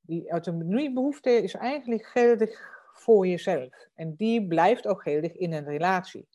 [0.00, 3.88] Die autonomiebehoefte is eigenlijk geldig voor jezelf.
[3.94, 6.28] En die blijft ook geldig in een relatie.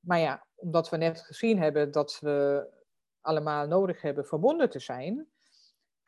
[0.00, 2.66] Maar ja, omdat we net gezien hebben dat we
[3.20, 5.26] allemaal nodig hebben verbonden te zijn,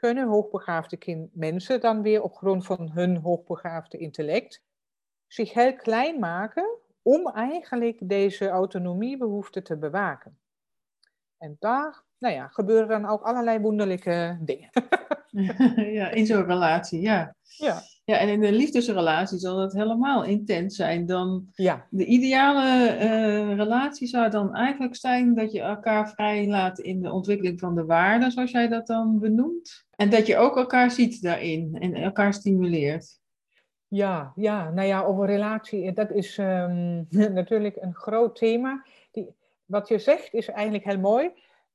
[0.04, 4.62] kunnen hoogbegaafde mensen dan weer op grond van hun hoogbegaafde intellect
[5.26, 10.38] zich heel klein maken om eigenlijk deze autonomiebehoefte te bewaken.
[11.38, 14.70] En daar nou ja, gebeuren dan ook allerlei wonderlijke dingen.
[15.98, 17.34] ja, in zo'n relatie, ja.
[17.42, 17.80] ja.
[18.06, 21.06] Ja, en in een liefdesrelatie zal dat helemaal intens zijn.
[21.06, 21.86] Dan ja.
[21.90, 27.12] De ideale uh, relatie zou dan eigenlijk zijn dat je elkaar vrij laat in de
[27.12, 29.86] ontwikkeling van de waarden, zoals jij dat dan benoemt.
[29.96, 33.20] En dat je ook elkaar ziet daarin en elkaar stimuleert.
[33.88, 37.06] Ja, ja, nou ja, over relatie, dat is um,
[37.40, 38.84] natuurlijk een groot thema.
[39.10, 41.30] Die, wat je zegt is eigenlijk heel mooi.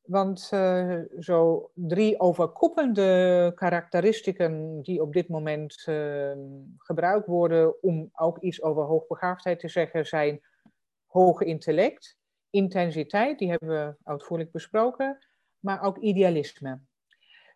[0.10, 6.32] Want uh, zo drie overkoepelende karakteristieken die op dit moment uh,
[6.78, 10.42] gebruikt worden om ook iets over hoogbegaafdheid te zeggen, zijn
[11.06, 12.18] hoge intellect,
[12.50, 15.18] intensiteit, die hebben we uitvoerig besproken,
[15.60, 16.80] maar ook idealisme.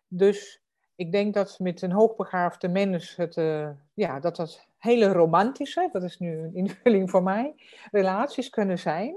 [0.08, 0.62] Dus
[0.94, 6.02] ik denk dat met een hoogbegaafde mens het, uh, ja, dat dat hele romantische, dat
[6.02, 7.54] is nu een invulling voor mij,
[7.90, 9.14] relaties kunnen zijn.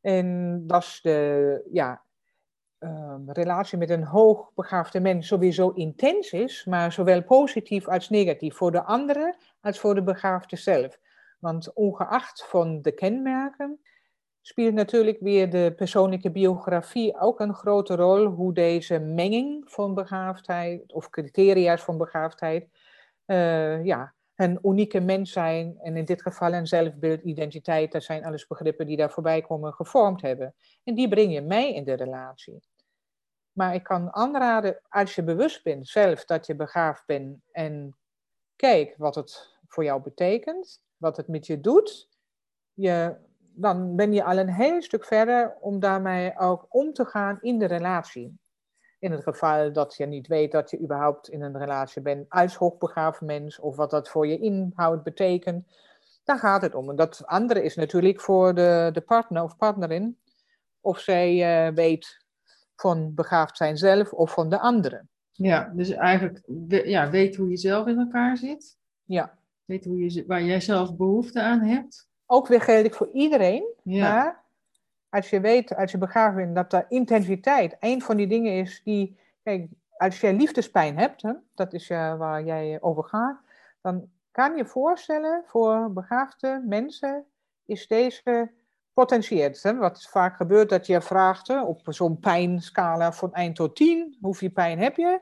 [0.00, 2.04] En dat is de, ja,
[2.78, 8.72] um, relatie met een hoogbegaafde mens sowieso intens is, maar zowel positief als negatief voor
[8.72, 10.98] de andere als voor de begaafde zelf.
[11.38, 13.80] Want ongeacht van de kenmerken
[14.40, 20.92] speelt natuurlijk weer de persoonlijke biografie ook een grote rol, hoe deze menging van begaafdheid
[20.92, 22.68] of criteria's van begaafdheid
[23.26, 28.24] uh, ja, een unieke mens zijn en in dit geval een zelfbeeld, identiteit, dat zijn
[28.24, 30.54] alles begrippen die daar voorbij komen, gevormd hebben.
[30.84, 32.60] En die breng je mee in de relatie.
[33.52, 37.96] Maar ik kan aanraden, als je bewust bent zelf dat je begaafd bent en
[38.56, 42.08] kijk wat het voor jou betekent, wat het met je doet,
[42.72, 47.38] je, dan ben je al een heel stuk verder om daarmee ook om te gaan
[47.40, 48.38] in de relatie.
[48.98, 52.56] In het geval dat je niet weet dat je überhaupt in een relatie bent als
[52.56, 55.66] hoogbegaafd mens of wat dat voor je inhoud betekent,
[56.24, 56.90] daar gaat het om.
[56.90, 60.18] En dat andere is natuurlijk voor de, de partner of partnerin,
[60.80, 62.24] of zij uh, weet
[62.76, 65.08] van begaafd zijn zelf of van de anderen.
[65.32, 68.78] Ja, dus eigenlijk ja, weet hoe je zelf in elkaar zit.
[69.04, 69.38] Ja.
[69.64, 72.08] Weet hoe je, waar jij zelf behoefte aan hebt.
[72.26, 73.74] Ook weer geldig voor iedereen.
[73.82, 74.12] Ja.
[74.12, 74.44] Maar
[75.10, 78.82] als je weet, als je begaafd bent, dat de intensiteit een van die dingen is
[78.84, 79.18] die...
[79.42, 83.40] Kijk, als jij liefdespijn hebt, hè, dat is uh, waar jij over gaat,
[83.80, 87.24] dan kan je voorstellen voor begaafde mensen
[87.64, 88.50] is deze
[88.92, 89.62] potentieert.
[89.62, 89.76] Hè?
[89.76, 94.78] Wat vaak gebeurt, dat je vraagt op zo'n pijnscala van 1 tot 10, hoeveel pijn
[94.78, 95.20] heb je?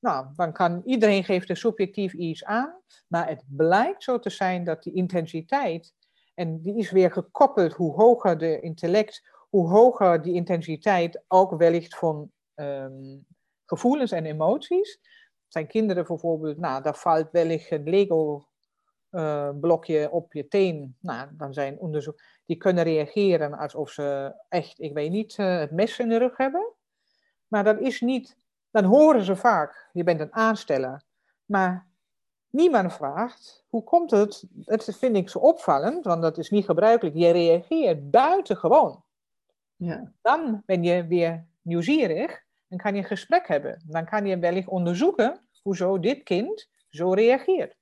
[0.00, 2.74] Nou, dan kan iedereen geeft er subjectief iets aan,
[3.06, 5.94] maar het blijkt zo te zijn dat die intensiteit,
[6.36, 11.96] en die is weer gekoppeld, hoe hoger de intellect, hoe hoger die intensiteit ook wellicht
[11.96, 13.26] van um,
[13.64, 15.00] gevoelens en emoties.
[15.48, 18.46] Zijn kinderen bijvoorbeeld, nou, daar valt wellicht een Lego
[19.10, 20.96] uh, blokje op je teen.
[21.00, 25.70] Nou, dan zijn onderzoek, die kunnen reageren alsof ze echt, ik weet niet, uh, het
[25.70, 26.72] mes in de rug hebben.
[27.46, 28.36] Maar dat is niet,
[28.70, 31.02] dan horen ze vaak, je bent een aansteller.
[31.44, 31.86] Maar
[32.56, 34.44] niemand vraagt, hoe komt het?
[34.50, 37.16] Dat vind ik zo opvallend, want dat is niet gebruikelijk.
[37.16, 39.02] Je reageert buitengewoon.
[39.76, 40.12] Ja.
[40.22, 43.82] Dan ben je weer nieuwsgierig en kan je een gesprek hebben.
[43.86, 47.76] Dan kan je wellicht onderzoeken hoezo dit kind zo reageert.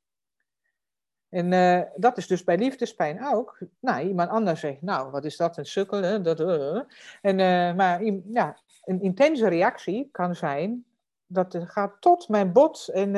[1.28, 3.58] En uh, dat is dus bij liefdespijn ook.
[3.80, 6.02] Nou, iemand anders zegt, nou, wat is dat, een sukkel?
[6.02, 6.20] Hè?
[6.20, 6.80] Dat, uh.
[7.20, 10.84] en, uh, maar ja, een intense reactie kan zijn,
[11.26, 13.10] dat het gaat tot mijn bot en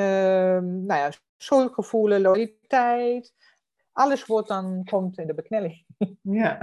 [0.85, 3.33] nou ja, schuldgevoelen, loyaliteit.
[3.91, 5.85] Alles wordt dan, komt in de beknelling.
[6.21, 6.57] Ja.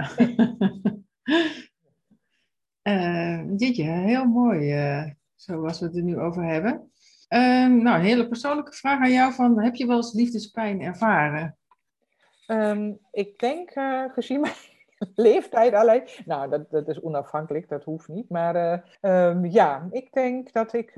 [3.57, 4.73] Ditje, heel mooi,
[5.35, 6.91] zoals we het er nu over hebben.
[7.29, 11.57] Um, nou, een hele persoonlijke vraag aan jou van, heb je wel eens liefdespijn ervaren?
[12.47, 14.53] Um, ik denk, uh, gezien mijn
[15.15, 18.55] leeftijd alleen, nou, dat, dat is onafhankelijk, dat hoeft niet, maar
[19.01, 20.91] uh, um, ja, ik denk dat ik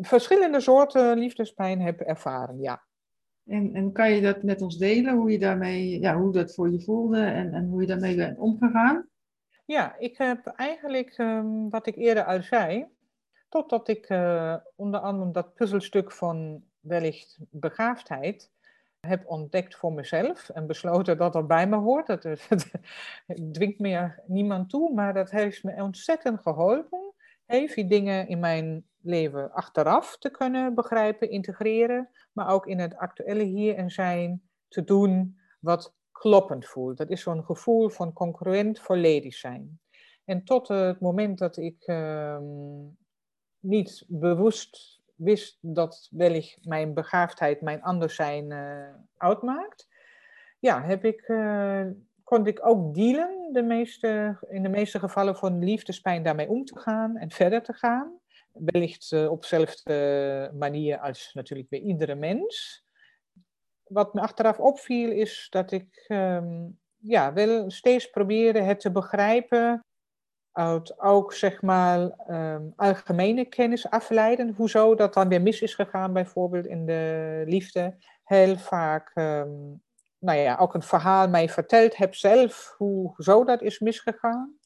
[0.00, 2.82] verschillende soorten liefdespijn heb ervaren, ja.
[3.46, 6.70] En, en kan je dat met ons delen, hoe je daarmee, ja, hoe dat voor
[6.70, 9.08] je voelde en, en hoe je daarmee bent omgegaan?
[9.64, 11.16] Ja, ik heb eigenlijk,
[11.68, 12.88] wat ik eerder al zei,
[13.48, 18.50] Totdat ik uh, onder andere dat puzzelstuk van wellicht begaafdheid
[19.00, 22.06] heb ontdekt voor mezelf en besloten dat dat bij me hoort.
[22.06, 22.70] Dat, het
[23.54, 27.14] dwingt me niemand toe, maar dat heeft me ontzettend geholpen.
[27.46, 32.96] Heeft die dingen in mijn leven achteraf te kunnen begrijpen, integreren, maar ook in het
[32.96, 36.96] actuele hier en zijn te doen wat kloppend voelt.
[36.96, 39.80] Dat is zo'n gevoel van congruent volledig zijn.
[40.24, 42.38] En tot het moment dat ik uh,
[43.60, 49.88] niet bewust wist dat wellicht mijn begaafdheid mijn anders zijn uh, uitmaakt,
[50.58, 51.86] ja, heb ik, uh,
[52.24, 56.78] kon ik ook dealen de meeste, in de meeste gevallen van liefdespijn daarmee om te
[56.78, 58.12] gaan en verder te gaan.
[58.60, 62.84] Wellicht uh, op dezelfde manier als natuurlijk bij iedere mens.
[63.84, 69.84] Wat me achteraf opviel is dat ik um, ja, wel steeds probeerde het te begrijpen
[70.52, 74.54] uit ook zeg maar um, algemene kennis afleiden.
[74.56, 77.96] Hoezo dat dan weer mis is gegaan, bijvoorbeeld in de liefde.
[78.24, 79.82] Heel vaak, um,
[80.18, 84.57] nou ja, ook een verhaal mij verteld heb zelf, hoezo dat is misgegaan.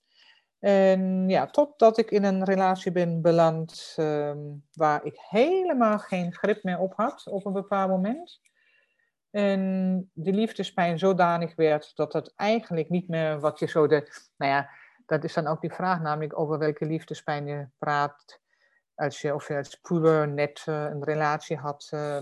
[0.63, 6.63] En ja, totdat ik in een relatie ben beland um, waar ik helemaal geen grip
[6.63, 8.41] meer op had op een bepaald moment.
[9.31, 14.53] En de liefdespijn zodanig werd dat het eigenlijk niet meer wat je zo de, nou
[14.53, 14.71] ja,
[15.07, 18.41] dat is dan ook die vraag, namelijk over welke liefdespijn je praat.
[18.95, 22.19] Als je, of je als puber net uh, een relatie had uh,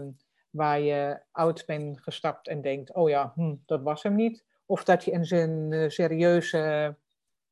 [0.51, 4.45] waar je oud bent gestapt en denkt, oh ja, hm, dat was hem niet.
[4.66, 6.97] Of dat je in uh, serieuze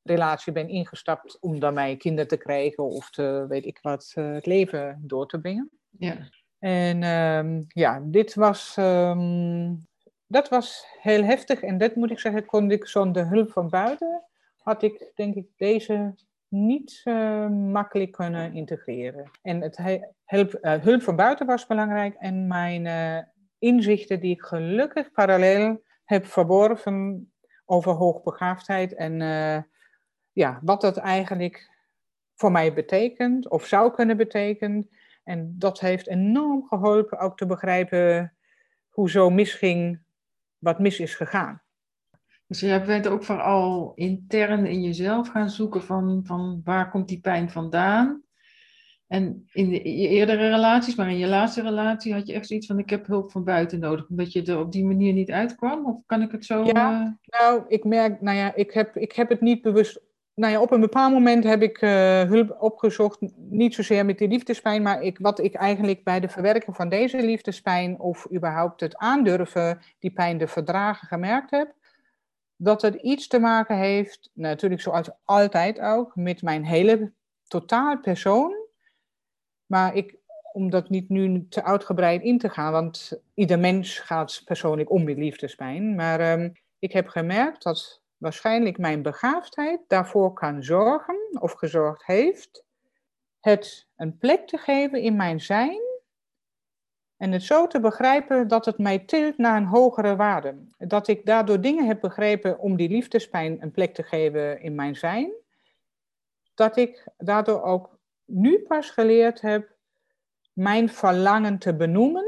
[0.09, 4.47] relatie bent ingestapt om daarmee kinderen te krijgen of te, weet ik wat, eh, het
[4.47, 5.71] leven door te brengen.
[5.99, 6.17] Ja.
[6.59, 9.87] En um, ja, dit was, um,
[10.27, 14.23] dat was heel heftig en dat moet ik zeggen, kon ik zonder hulp van buiten
[14.69, 16.15] had ik denk ik deze
[16.49, 19.31] niet uh, makkelijk kunnen integreren.
[19.43, 19.77] En het
[20.25, 23.19] hulp, uh, hulp van buiten was belangrijk en mijn uh,
[23.59, 27.31] inzichten die ik gelukkig parallel heb verworven
[27.65, 29.21] over hoogbegaafdheid en
[30.39, 31.71] ja, wat dat eigenlijk
[32.35, 34.89] voor mij betekent of zou kunnen betekenen.
[35.25, 38.35] En dat heeft enorm geholpen ook te begrijpen
[38.89, 40.01] hoe zo misging
[40.59, 41.63] wat mis is gegaan.
[42.47, 47.21] Dus je bent ook vooral intern in jezelf gaan zoeken van, van waar komt die
[47.21, 48.23] pijn vandaan.
[49.07, 52.67] En in de, je eerdere relaties, maar in je laatste relatie had je echt zoiets
[52.67, 55.87] van ik heb hulp van buiten nodig, omdat je er op die manier niet uitkwam?
[55.87, 56.65] Of kan ik het zo...
[56.65, 57.41] Ja, uh...
[57.41, 60.01] nou, ik merk, nou ja, ik heb, ik heb het niet bewust...
[60.39, 64.29] Nou ja, op een bepaald moment heb ik uh, hulp opgezocht, niet zozeer met die
[64.29, 69.81] liefdespijn, maar wat ik eigenlijk bij de verwerking van deze liefdespijn, of überhaupt het aandurven
[69.99, 71.75] die pijn te verdragen gemerkt heb,
[72.57, 77.13] dat het iets te maken heeft, natuurlijk zoals altijd ook, met mijn hele
[77.47, 78.55] totaal persoon.
[79.67, 80.17] Maar ik,
[80.53, 85.05] om dat niet nu te uitgebreid in te gaan, want ieder mens gaat persoonlijk om
[85.05, 85.95] met liefdespijn.
[85.95, 92.65] Maar um, ik heb gemerkt dat waarschijnlijk mijn begaafdheid daarvoor kan zorgen, of gezorgd heeft,
[93.41, 95.81] het een plek te geven in mijn zijn
[97.17, 100.55] en het zo te begrijpen dat het mij tilt naar een hogere waarde.
[100.79, 104.97] Dat ik daardoor dingen heb begrepen om die liefdespijn een plek te geven in mijn
[104.97, 105.33] zijn.
[106.55, 109.77] Dat ik daardoor ook nu pas geleerd heb
[110.53, 112.28] mijn verlangen te benoemen.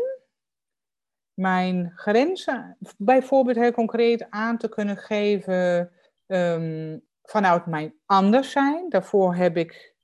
[1.40, 5.90] Mijn grenzen bijvoorbeeld heel concreet aan te kunnen geven
[6.26, 8.88] um, vanuit mijn anders zijn.
[8.88, 9.94] Daarvoor heb ik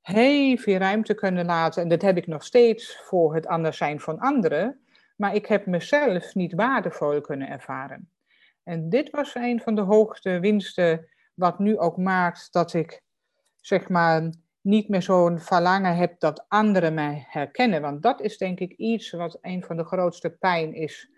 [0.00, 1.82] heel veel ruimte kunnen laten.
[1.82, 4.80] En dat heb ik nog steeds voor het anders zijn van anderen.
[5.16, 8.10] Maar ik heb mezelf niet waardevol kunnen ervaren.
[8.62, 13.02] En dit was een van de hoogste winsten, wat nu ook maakt dat ik,
[13.56, 14.30] zeg maar,
[14.60, 17.80] niet meer zo'n verlangen heb dat anderen mij herkennen.
[17.80, 21.10] Want dat is denk ik iets wat een van de grootste pijn is.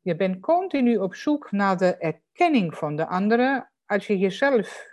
[0.00, 4.86] Je bent continu op zoek naar de erkenning van de anderen als je jezelf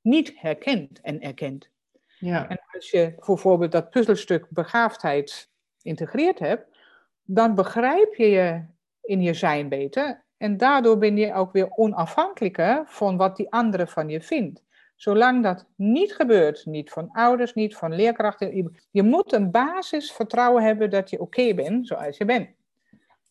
[0.00, 1.70] niet herkent en erkent.
[2.18, 2.48] Ja.
[2.48, 5.50] En als je bijvoorbeeld dat puzzelstuk begaafdheid
[5.82, 6.76] integreerd hebt,
[7.22, 8.64] dan begrijp je je
[9.00, 10.24] in je zijn beter.
[10.36, 14.62] En daardoor ben je ook weer onafhankelijker van wat die andere van je vindt.
[15.02, 20.90] Zolang dat niet gebeurt, niet van ouders, niet van leerkrachten, je moet een basisvertrouwen hebben
[20.90, 22.48] dat je oké bent zoals je bent.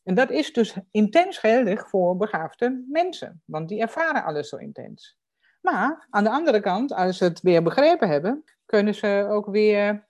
[0.04, 5.18] En dat is dus intens geldig voor begaafde mensen, want die ervaren alles zo intens.
[5.62, 10.08] Maar aan de andere kant, als ze het weer begrepen hebben, kunnen ze ook weer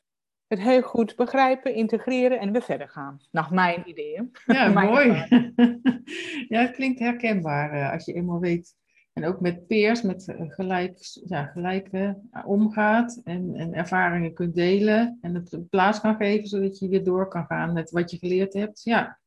[0.47, 3.19] het heel goed begrijpen, integreren en weer verder gaan.
[3.31, 4.31] Naar mijn ideeën.
[4.45, 5.07] Ja, mooi.
[6.53, 8.79] ja, het klinkt herkenbaar uh, als je eenmaal weet.
[9.13, 14.55] En ook met peers, met uh, gelijk, ja, gelijke uh, omgaat en, en ervaringen kunt
[14.55, 18.17] delen en het plaats kan geven, zodat je weer door kan gaan met wat je
[18.17, 18.83] geleerd hebt.
[18.83, 19.19] Ja,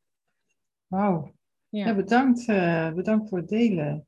[0.87, 1.33] wauw.
[1.69, 1.85] Ja.
[1.85, 1.95] ja.
[1.95, 2.45] bedankt,
[2.95, 4.07] bedankt voor het delen.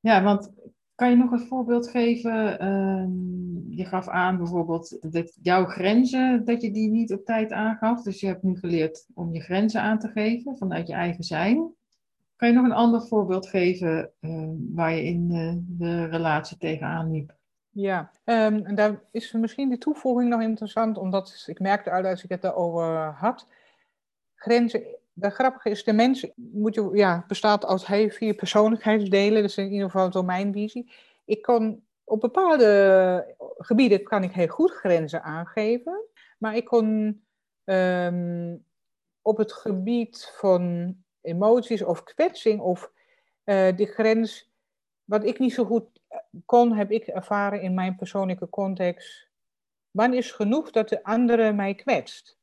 [0.00, 0.52] Ja, want
[0.94, 2.58] kan je nog een voorbeeld geven?
[2.58, 3.30] Ehm,
[3.68, 8.02] je gaf aan bijvoorbeeld dat jouw grenzen, dat je die niet op tijd aangaf.
[8.02, 11.74] Dus je hebt nu geleerd om je grenzen aan te geven vanuit je eigen zijn.
[12.40, 15.28] Kan je nog een ander voorbeeld geven ehm, waar je in
[15.78, 17.34] de relatie tegenaan liep?
[17.70, 22.24] Ja, um, en daar is misschien de toevoeging nog interessant, omdat ik merkte uit als
[22.24, 23.46] ik het daarover had.
[24.34, 24.82] Grenzen
[25.12, 29.44] de grappige is, de mens moet ja, bestaat uit vier persoonlijkheidsdelen.
[29.44, 30.92] Is in ieder geval door mijn visie.
[31.24, 36.04] Ik kan op bepaalde gebieden kan ik heel goed grenzen aangeven.
[36.38, 37.20] Maar ik kon
[37.64, 38.56] ehm,
[39.22, 42.92] op het gebied van emoties of kwetsing of
[43.44, 44.50] uh, die grens,
[45.04, 46.00] wat ik niet zo goed
[46.46, 49.28] kon, heb ik ervaren in mijn persoonlijke context.
[49.90, 52.38] Wanneer is genoeg dat de andere mij kwetst?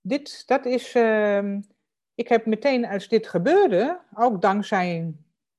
[0.00, 1.60] dit, dat is, ehm,
[2.14, 5.14] ik heb meteen als dit gebeurde, ook dankzij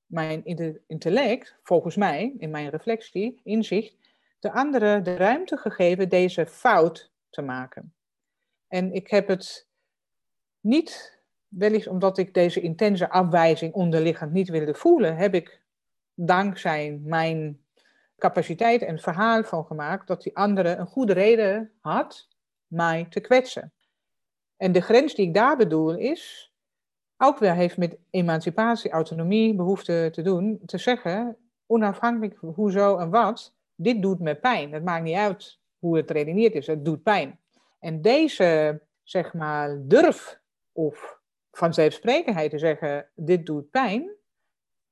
[0.06, 0.44] mijn
[0.86, 3.96] intellect, volgens mij, in mijn reflectie, inzicht,
[4.38, 7.94] de anderen de ruimte gegeven deze fout te maken.
[8.68, 9.66] En ik heb het
[10.60, 11.21] niet,
[11.52, 15.60] wellicht omdat ik deze intense afwijzing onderliggend niet wilde voelen, heb ik
[16.14, 17.60] dankzij mijn
[18.18, 22.28] capaciteit en verhaal van gemaakt dat die andere een goede reden had
[22.66, 23.72] mij te kwetsen.
[24.56, 26.52] En de grens die ik daar bedoel is,
[27.16, 31.36] ook weer heeft met emancipatie, autonomie, behoefte te doen, te zeggen,
[31.66, 34.72] onafhankelijk hoezo en wat, dit doet me pijn.
[34.72, 37.38] Het maakt niet uit hoe het redeneerd is, het doet pijn.
[37.78, 40.40] En deze, zeg maar, durf
[40.72, 41.20] of
[41.52, 44.16] vanzelfsprekendheid te zeggen, dit doet pijn,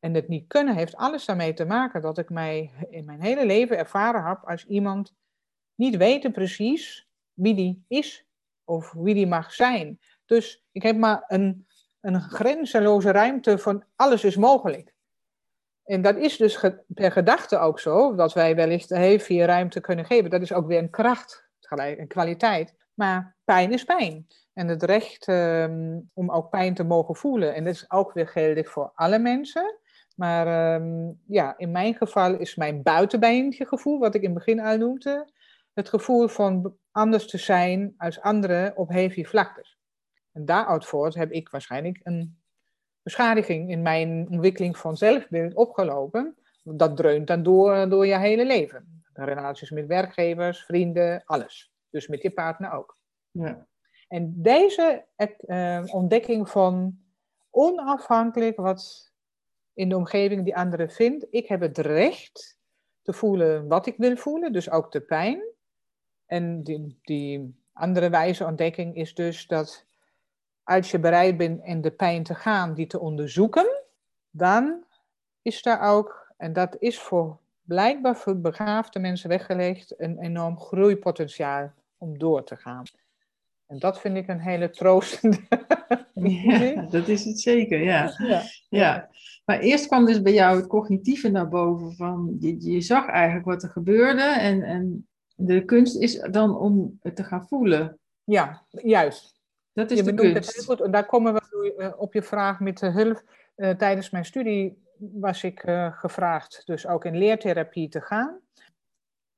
[0.00, 3.46] en het niet kunnen, heeft alles daarmee te maken dat ik mij in mijn hele
[3.46, 5.14] leven ervaren heb als iemand
[5.74, 8.26] niet weten precies wie die is
[8.64, 10.00] of wie die mag zijn.
[10.26, 11.66] Dus ik heb maar een,
[12.00, 14.94] een grenzeloze ruimte van alles is mogelijk.
[15.84, 20.04] En dat is dus per gedachte ook zo, dat wij wellicht heel veel ruimte kunnen
[20.04, 20.30] geven.
[20.30, 22.74] Dat is ook weer een kracht, een kwaliteit.
[23.00, 24.26] Maar pijn is pijn.
[24.52, 27.54] En het recht ehm, om ook pijn te mogen voelen.
[27.54, 29.78] En dat is ook weer geldig voor alle mensen.
[30.16, 34.60] Maar ehm, ja, in mijn geval is mijn buitenbeentje gevoel, wat ik in het begin
[34.60, 34.98] al
[35.74, 39.78] het gevoel van anders te zijn als anderen op heavy vlaktes.
[40.32, 42.38] En daaruit voort heb ik waarschijnlijk een
[43.02, 46.36] beschadiging in mijn ontwikkeling van zelfbeeld opgelopen.
[46.62, 49.02] Dat dreunt dan door, door je hele leven.
[49.12, 51.69] Relaties met werkgevers, vrienden, alles.
[51.90, 52.98] Dus met je partner ook.
[53.30, 53.66] Ja.
[54.08, 55.04] En deze
[55.46, 56.98] uh, ontdekking van
[57.50, 59.12] onafhankelijk wat
[59.74, 62.58] in de omgeving die anderen vindt, ik heb het recht
[63.02, 65.42] te voelen wat ik wil voelen, dus ook de pijn.
[66.26, 69.84] En die, die andere wijze ontdekking is dus dat
[70.62, 73.82] als je bereid bent in de pijn te gaan, die te onderzoeken,
[74.30, 74.84] dan
[75.42, 81.72] is daar ook, en dat is voor blijkbaar voor begaafde mensen weggelegd, een enorm groeipotentiaal
[82.00, 82.82] om door te gaan.
[83.66, 85.38] En dat vind ik een hele troostende.
[86.22, 88.14] Ja, dat is het zeker, ja.
[88.18, 88.42] ja.
[88.68, 89.10] ja.
[89.44, 91.92] Maar eerst kwam dus bij jou het cognitieve naar boven.
[91.92, 96.98] Van, je, je zag eigenlijk wat er gebeurde en, en de kunst is dan om
[97.02, 97.98] het te gaan voelen.
[98.24, 99.40] Ja, juist.
[99.72, 100.34] Dat is je de kunst.
[100.34, 100.92] Het heel goed.
[100.92, 103.22] Daar komen we eh, op je vraag met de hulp.
[103.56, 108.40] Uh, tijdens mijn studie was ik uh, gevraagd dus ook in leertherapie te gaan.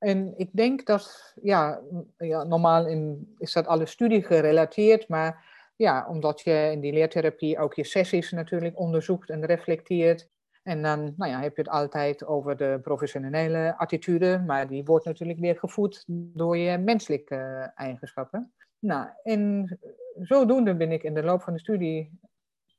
[0.02, 1.80] En ik denk dat, ja,
[2.16, 5.44] ja normaal in, is dat alle studie gerelateerd, maar
[5.76, 10.28] ja, omdat je in die leertherapie ook je sessies natuurlijk onderzoekt en reflecteert.
[10.62, 15.04] En dan nou ja, heb je het altijd over de professionele attitude, maar die wordt
[15.04, 18.52] natuurlijk weer gevoed door je menselijke eigenschappen.
[18.78, 19.78] Nou, en
[20.20, 22.20] zodoende ben ik in de loop van de studie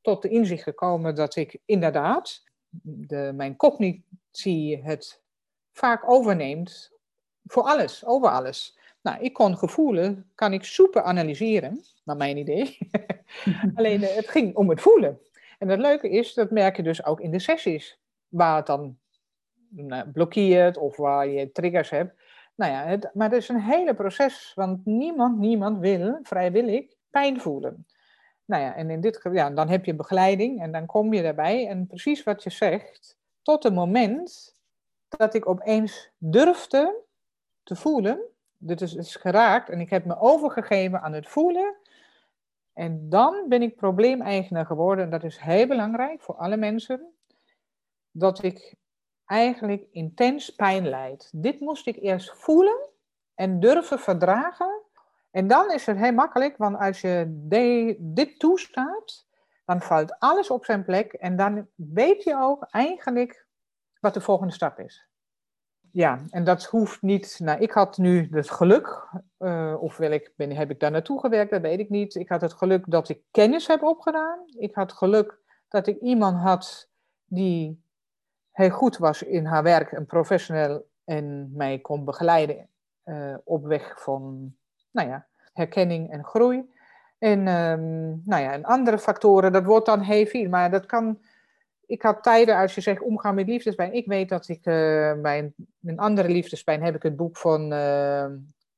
[0.01, 2.43] tot de inzicht gekomen dat ik inderdaad
[2.82, 5.24] de, mijn cognitie het
[5.71, 6.91] vaak overneemt
[7.46, 8.78] voor alles, over alles.
[9.02, 12.78] Nou, ik kon gevoelen, kan ik super analyseren, naar mijn idee.
[13.76, 15.20] Alleen eh, het ging om het voelen.
[15.60, 18.98] En het leuke is, dat merk je dus ook in de sessies, waar het dan
[19.70, 22.22] nou, blokkeert of waar je triggers hebt.
[22.56, 27.41] Nou ja, het, maar het is een hele proces, want niemand, niemand wil vrijwillig pijn
[27.41, 27.88] voelen.
[28.46, 31.22] Nou ja, en in dit geval, ja, dan heb je begeleiding en dan kom je
[31.22, 31.68] daarbij.
[31.68, 34.56] En precies wat je zegt, tot het moment
[35.08, 37.04] dat ik opeens durfde
[37.64, 38.20] te voelen,
[38.57, 41.76] dit is, geraakt en ik heb me overgegeven aan het voelen.
[42.74, 45.05] En dan ben ik probleemeigenaar geworden.
[45.05, 47.14] En dat is heel belangrijk voor alle mensen.
[48.11, 48.76] Dat ik
[49.26, 51.30] eigenlijk intens pijn leid.
[51.36, 52.89] Dit moest ik eerst voelen
[53.36, 54.82] en durven verdragen.
[55.32, 57.26] En dan is het heel makkelijk, want als je
[57.99, 59.28] dit toestaat,
[59.66, 61.14] dan valt alles op zijn plek.
[61.14, 63.45] En dan weet je ook eigenlijk
[63.99, 65.12] wat de volgende stap is
[65.94, 67.39] ja, en dat hoeft niet.
[67.39, 69.08] Nou, ik had nu het geluk,
[69.39, 72.16] uh, of ik ben, heb ik daar naartoe gewerkt, dat weet ik niet.
[72.16, 74.39] Ik had het geluk dat ik kennis heb opgedaan.
[74.58, 76.89] Ik had geluk dat ik iemand had
[77.26, 77.84] die
[78.52, 82.70] heel goed was in haar werk, een professional, en mij kon begeleiden
[83.06, 84.56] uh, op weg van,
[84.91, 86.74] nou ja, herkenning en groei.
[87.18, 91.20] En, um, nou ja, en andere factoren, dat wordt dan heel veel, maar dat kan
[91.94, 93.94] ik had tijden, als je zegt omgaan met liefdespijn.
[93.94, 98.26] Ik weet dat ik uh, een, een, andere liefdespijn heb ik het boek van uh,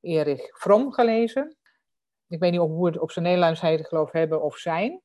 [0.02, 1.56] Erich Fromm gelezen.
[2.28, 5.02] Ik weet niet of hoe het op zijn Nederlands heet, geloof hebben of zijn.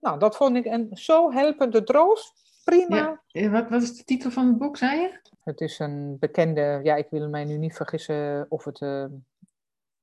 [0.00, 2.32] Nou, dat vond ik een zo helpende troost.
[2.64, 3.22] Prima.
[3.26, 5.20] Ja, wat, wat is de titel van het boek, zei je?
[5.40, 9.04] Het is een bekende, ja, ik wil mij nu niet vergissen of het uh,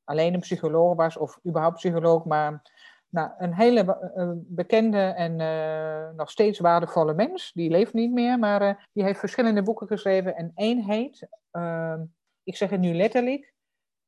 [0.03, 2.61] alleen een psycholoog was of überhaupt psycholoog, maar
[3.09, 7.51] nou, een hele uh, bekende en uh, nog steeds waardevolle mens.
[7.53, 10.35] Die leeft niet meer, maar die heeft verschillende boeken geschreven.
[10.35, 12.03] En één heet, ehm,
[12.43, 13.53] ik zeg het nu letterlijk,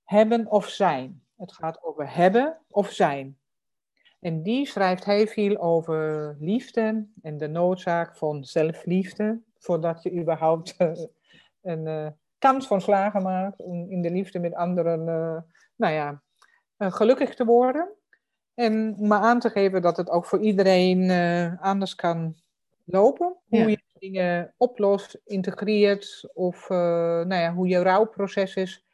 [0.04, 1.24] Hebben of Zijn.
[1.36, 3.40] Het gaat over hebben of zijn.
[4.20, 9.42] En die schrijft heel veel over liefde en de noodzaak van zelfliefde.
[9.58, 10.76] Voordat je überhaupt
[11.62, 15.04] een kans van slagen maakt om in de liefde met anderen,
[15.76, 16.22] nou ja,
[16.78, 17.96] gelukkig te worden.
[18.62, 22.36] En om maar aan te geven dat het ook voor iedereen uh, anders kan
[22.86, 23.36] lopen.
[23.50, 28.86] Hoe je dingen oplost, integreert of uh, nou ja, hoe je rouwproces is.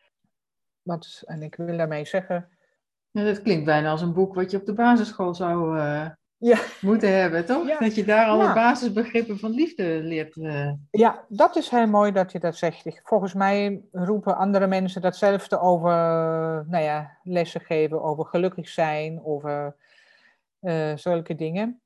[0.82, 2.50] Wat, en ik wil daarmee zeggen.
[3.12, 6.58] Ja, dat klinkt bijna als een boek wat je op de basisschool zou uh, ja.
[6.82, 7.78] moeten hebben, toch?
[7.78, 10.36] Dat je daar alle basisbegrippen van liefde leert.
[10.36, 10.72] Uh...
[10.92, 13.02] Ja, dat is heel mooi dat je dat zegt.
[13.04, 15.92] Volgens mij roepen andere mensen datzelfde over
[16.68, 19.76] nou ja, lessen geven, over gelukkig zijn, over
[20.62, 21.82] uh, zulke dingen.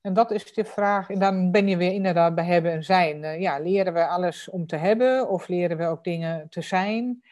[0.00, 1.10] En dat is de vraag.
[1.10, 3.22] En dan ben je weer inderdaad bij hebben en zijn.
[3.22, 7.22] Uh, ja, leren we alles om te hebben of leren we ook dingen te zijn?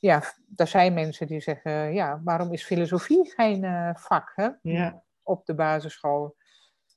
[0.00, 0.22] Ja,
[0.56, 4.32] er zijn mensen die zeggen, ja, waarom is filosofie geen vak?
[4.34, 4.48] Hè?
[4.62, 6.36] Ja op de basisschool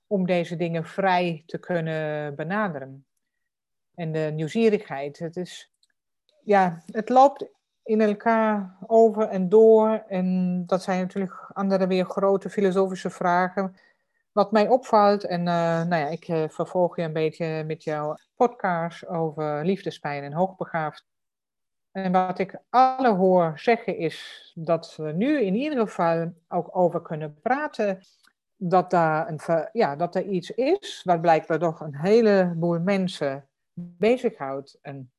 [0.07, 3.05] om deze dingen vrij te kunnen benaderen.
[3.95, 5.71] En de nieuwsgierigheid, het is,
[6.43, 7.49] ja, het loopt
[7.83, 10.03] in elkaar over en door.
[10.07, 13.75] En dat zijn natuurlijk andere weer grote filosofische vragen.
[14.31, 15.45] Wat mij opvalt, en uh,
[15.83, 21.05] nou ja, ik uh, vervolg je een beetje met jouw podcast over liefdespijn en hoogbegaafd.
[21.91, 27.01] En wat ik alle hoor zeggen is dat we nu in ieder geval ook over
[27.01, 28.01] kunnen praten
[28.63, 34.79] dat daar, een, ja, dat er iets is wat blijkbaar toch een heleboel mensen bezighoudt
[34.81, 35.11] en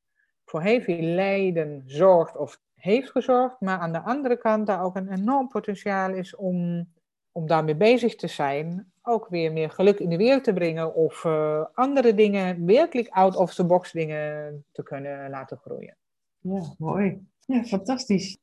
[0.45, 4.95] voor heel veel lijden zorgt of heeft gezorgd, maar aan de andere kant daar ook
[4.95, 6.89] een enorm potentiaal is om,
[7.31, 11.23] om daarmee bezig te zijn, ook weer meer geluk in de wereld te brengen of
[11.23, 15.97] uh, andere dingen, werkelijk out of the box dingen te kunnen laten groeien.
[16.39, 17.27] Ja, mooi.
[17.45, 18.37] Ja, fantastisch.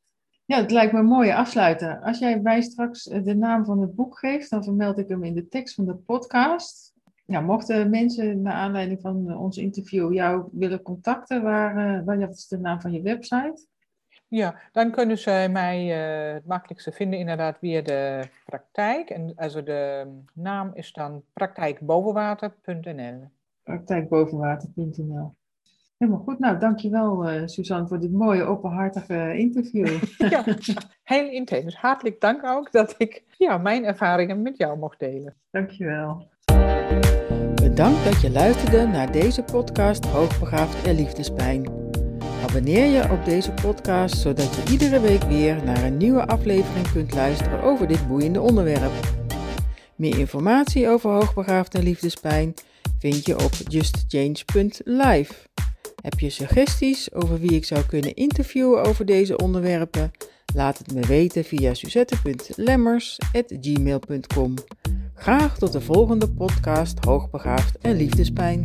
[0.51, 2.01] Ja, het lijkt me een mooie afsluiter.
[2.01, 5.25] Als jij mij straks eh, de naam van het boek geeft, dan vermeld ik hem
[5.25, 6.95] in de tekst van de podcast.
[7.27, 12.49] Ja, mochten mensen naar aanleiding van ons interview jou willen contacten, waar, uh, wat is
[12.49, 13.67] de naam van je website?
[14.29, 15.85] Ja, dan kunnen ze mij
[16.29, 19.11] uh, het makkelijkste vinden inderdaad via de praktijk.
[19.11, 23.31] En also de naam is dan praktijkbovenwater.nl.
[23.63, 25.35] Praktijkbovenwater.nl.
[26.01, 26.39] Helemaal goed.
[26.39, 29.87] Nou, dankjewel uh, Suzanne voor dit mooie openhartige interview.
[30.31, 30.45] ja,
[31.03, 31.77] heel intens.
[31.77, 35.35] Hartelijk dank ook dat ik ja, mijn ervaringen met jou mocht delen.
[35.51, 36.29] Dankjewel.
[37.55, 41.67] Bedankt dat je luisterde naar deze podcast Hoogbegaafd en Liefdespijn.
[42.49, 47.15] Abonneer je op deze podcast zodat je iedere week weer naar een nieuwe aflevering kunt
[47.15, 48.93] luisteren over dit boeiende onderwerp.
[49.97, 52.55] Meer informatie over hoogbegaafd en liefdespijn
[52.99, 55.50] vind je op justchange.live.
[56.01, 60.11] Heb je suggesties over wie ik zou kunnen interviewen over deze onderwerpen?
[60.55, 64.55] Laat het me weten via suzette.lemmers.gmail.com.
[65.15, 68.63] Graag tot de volgende podcast Hoogbegaafd en Liefdespijn.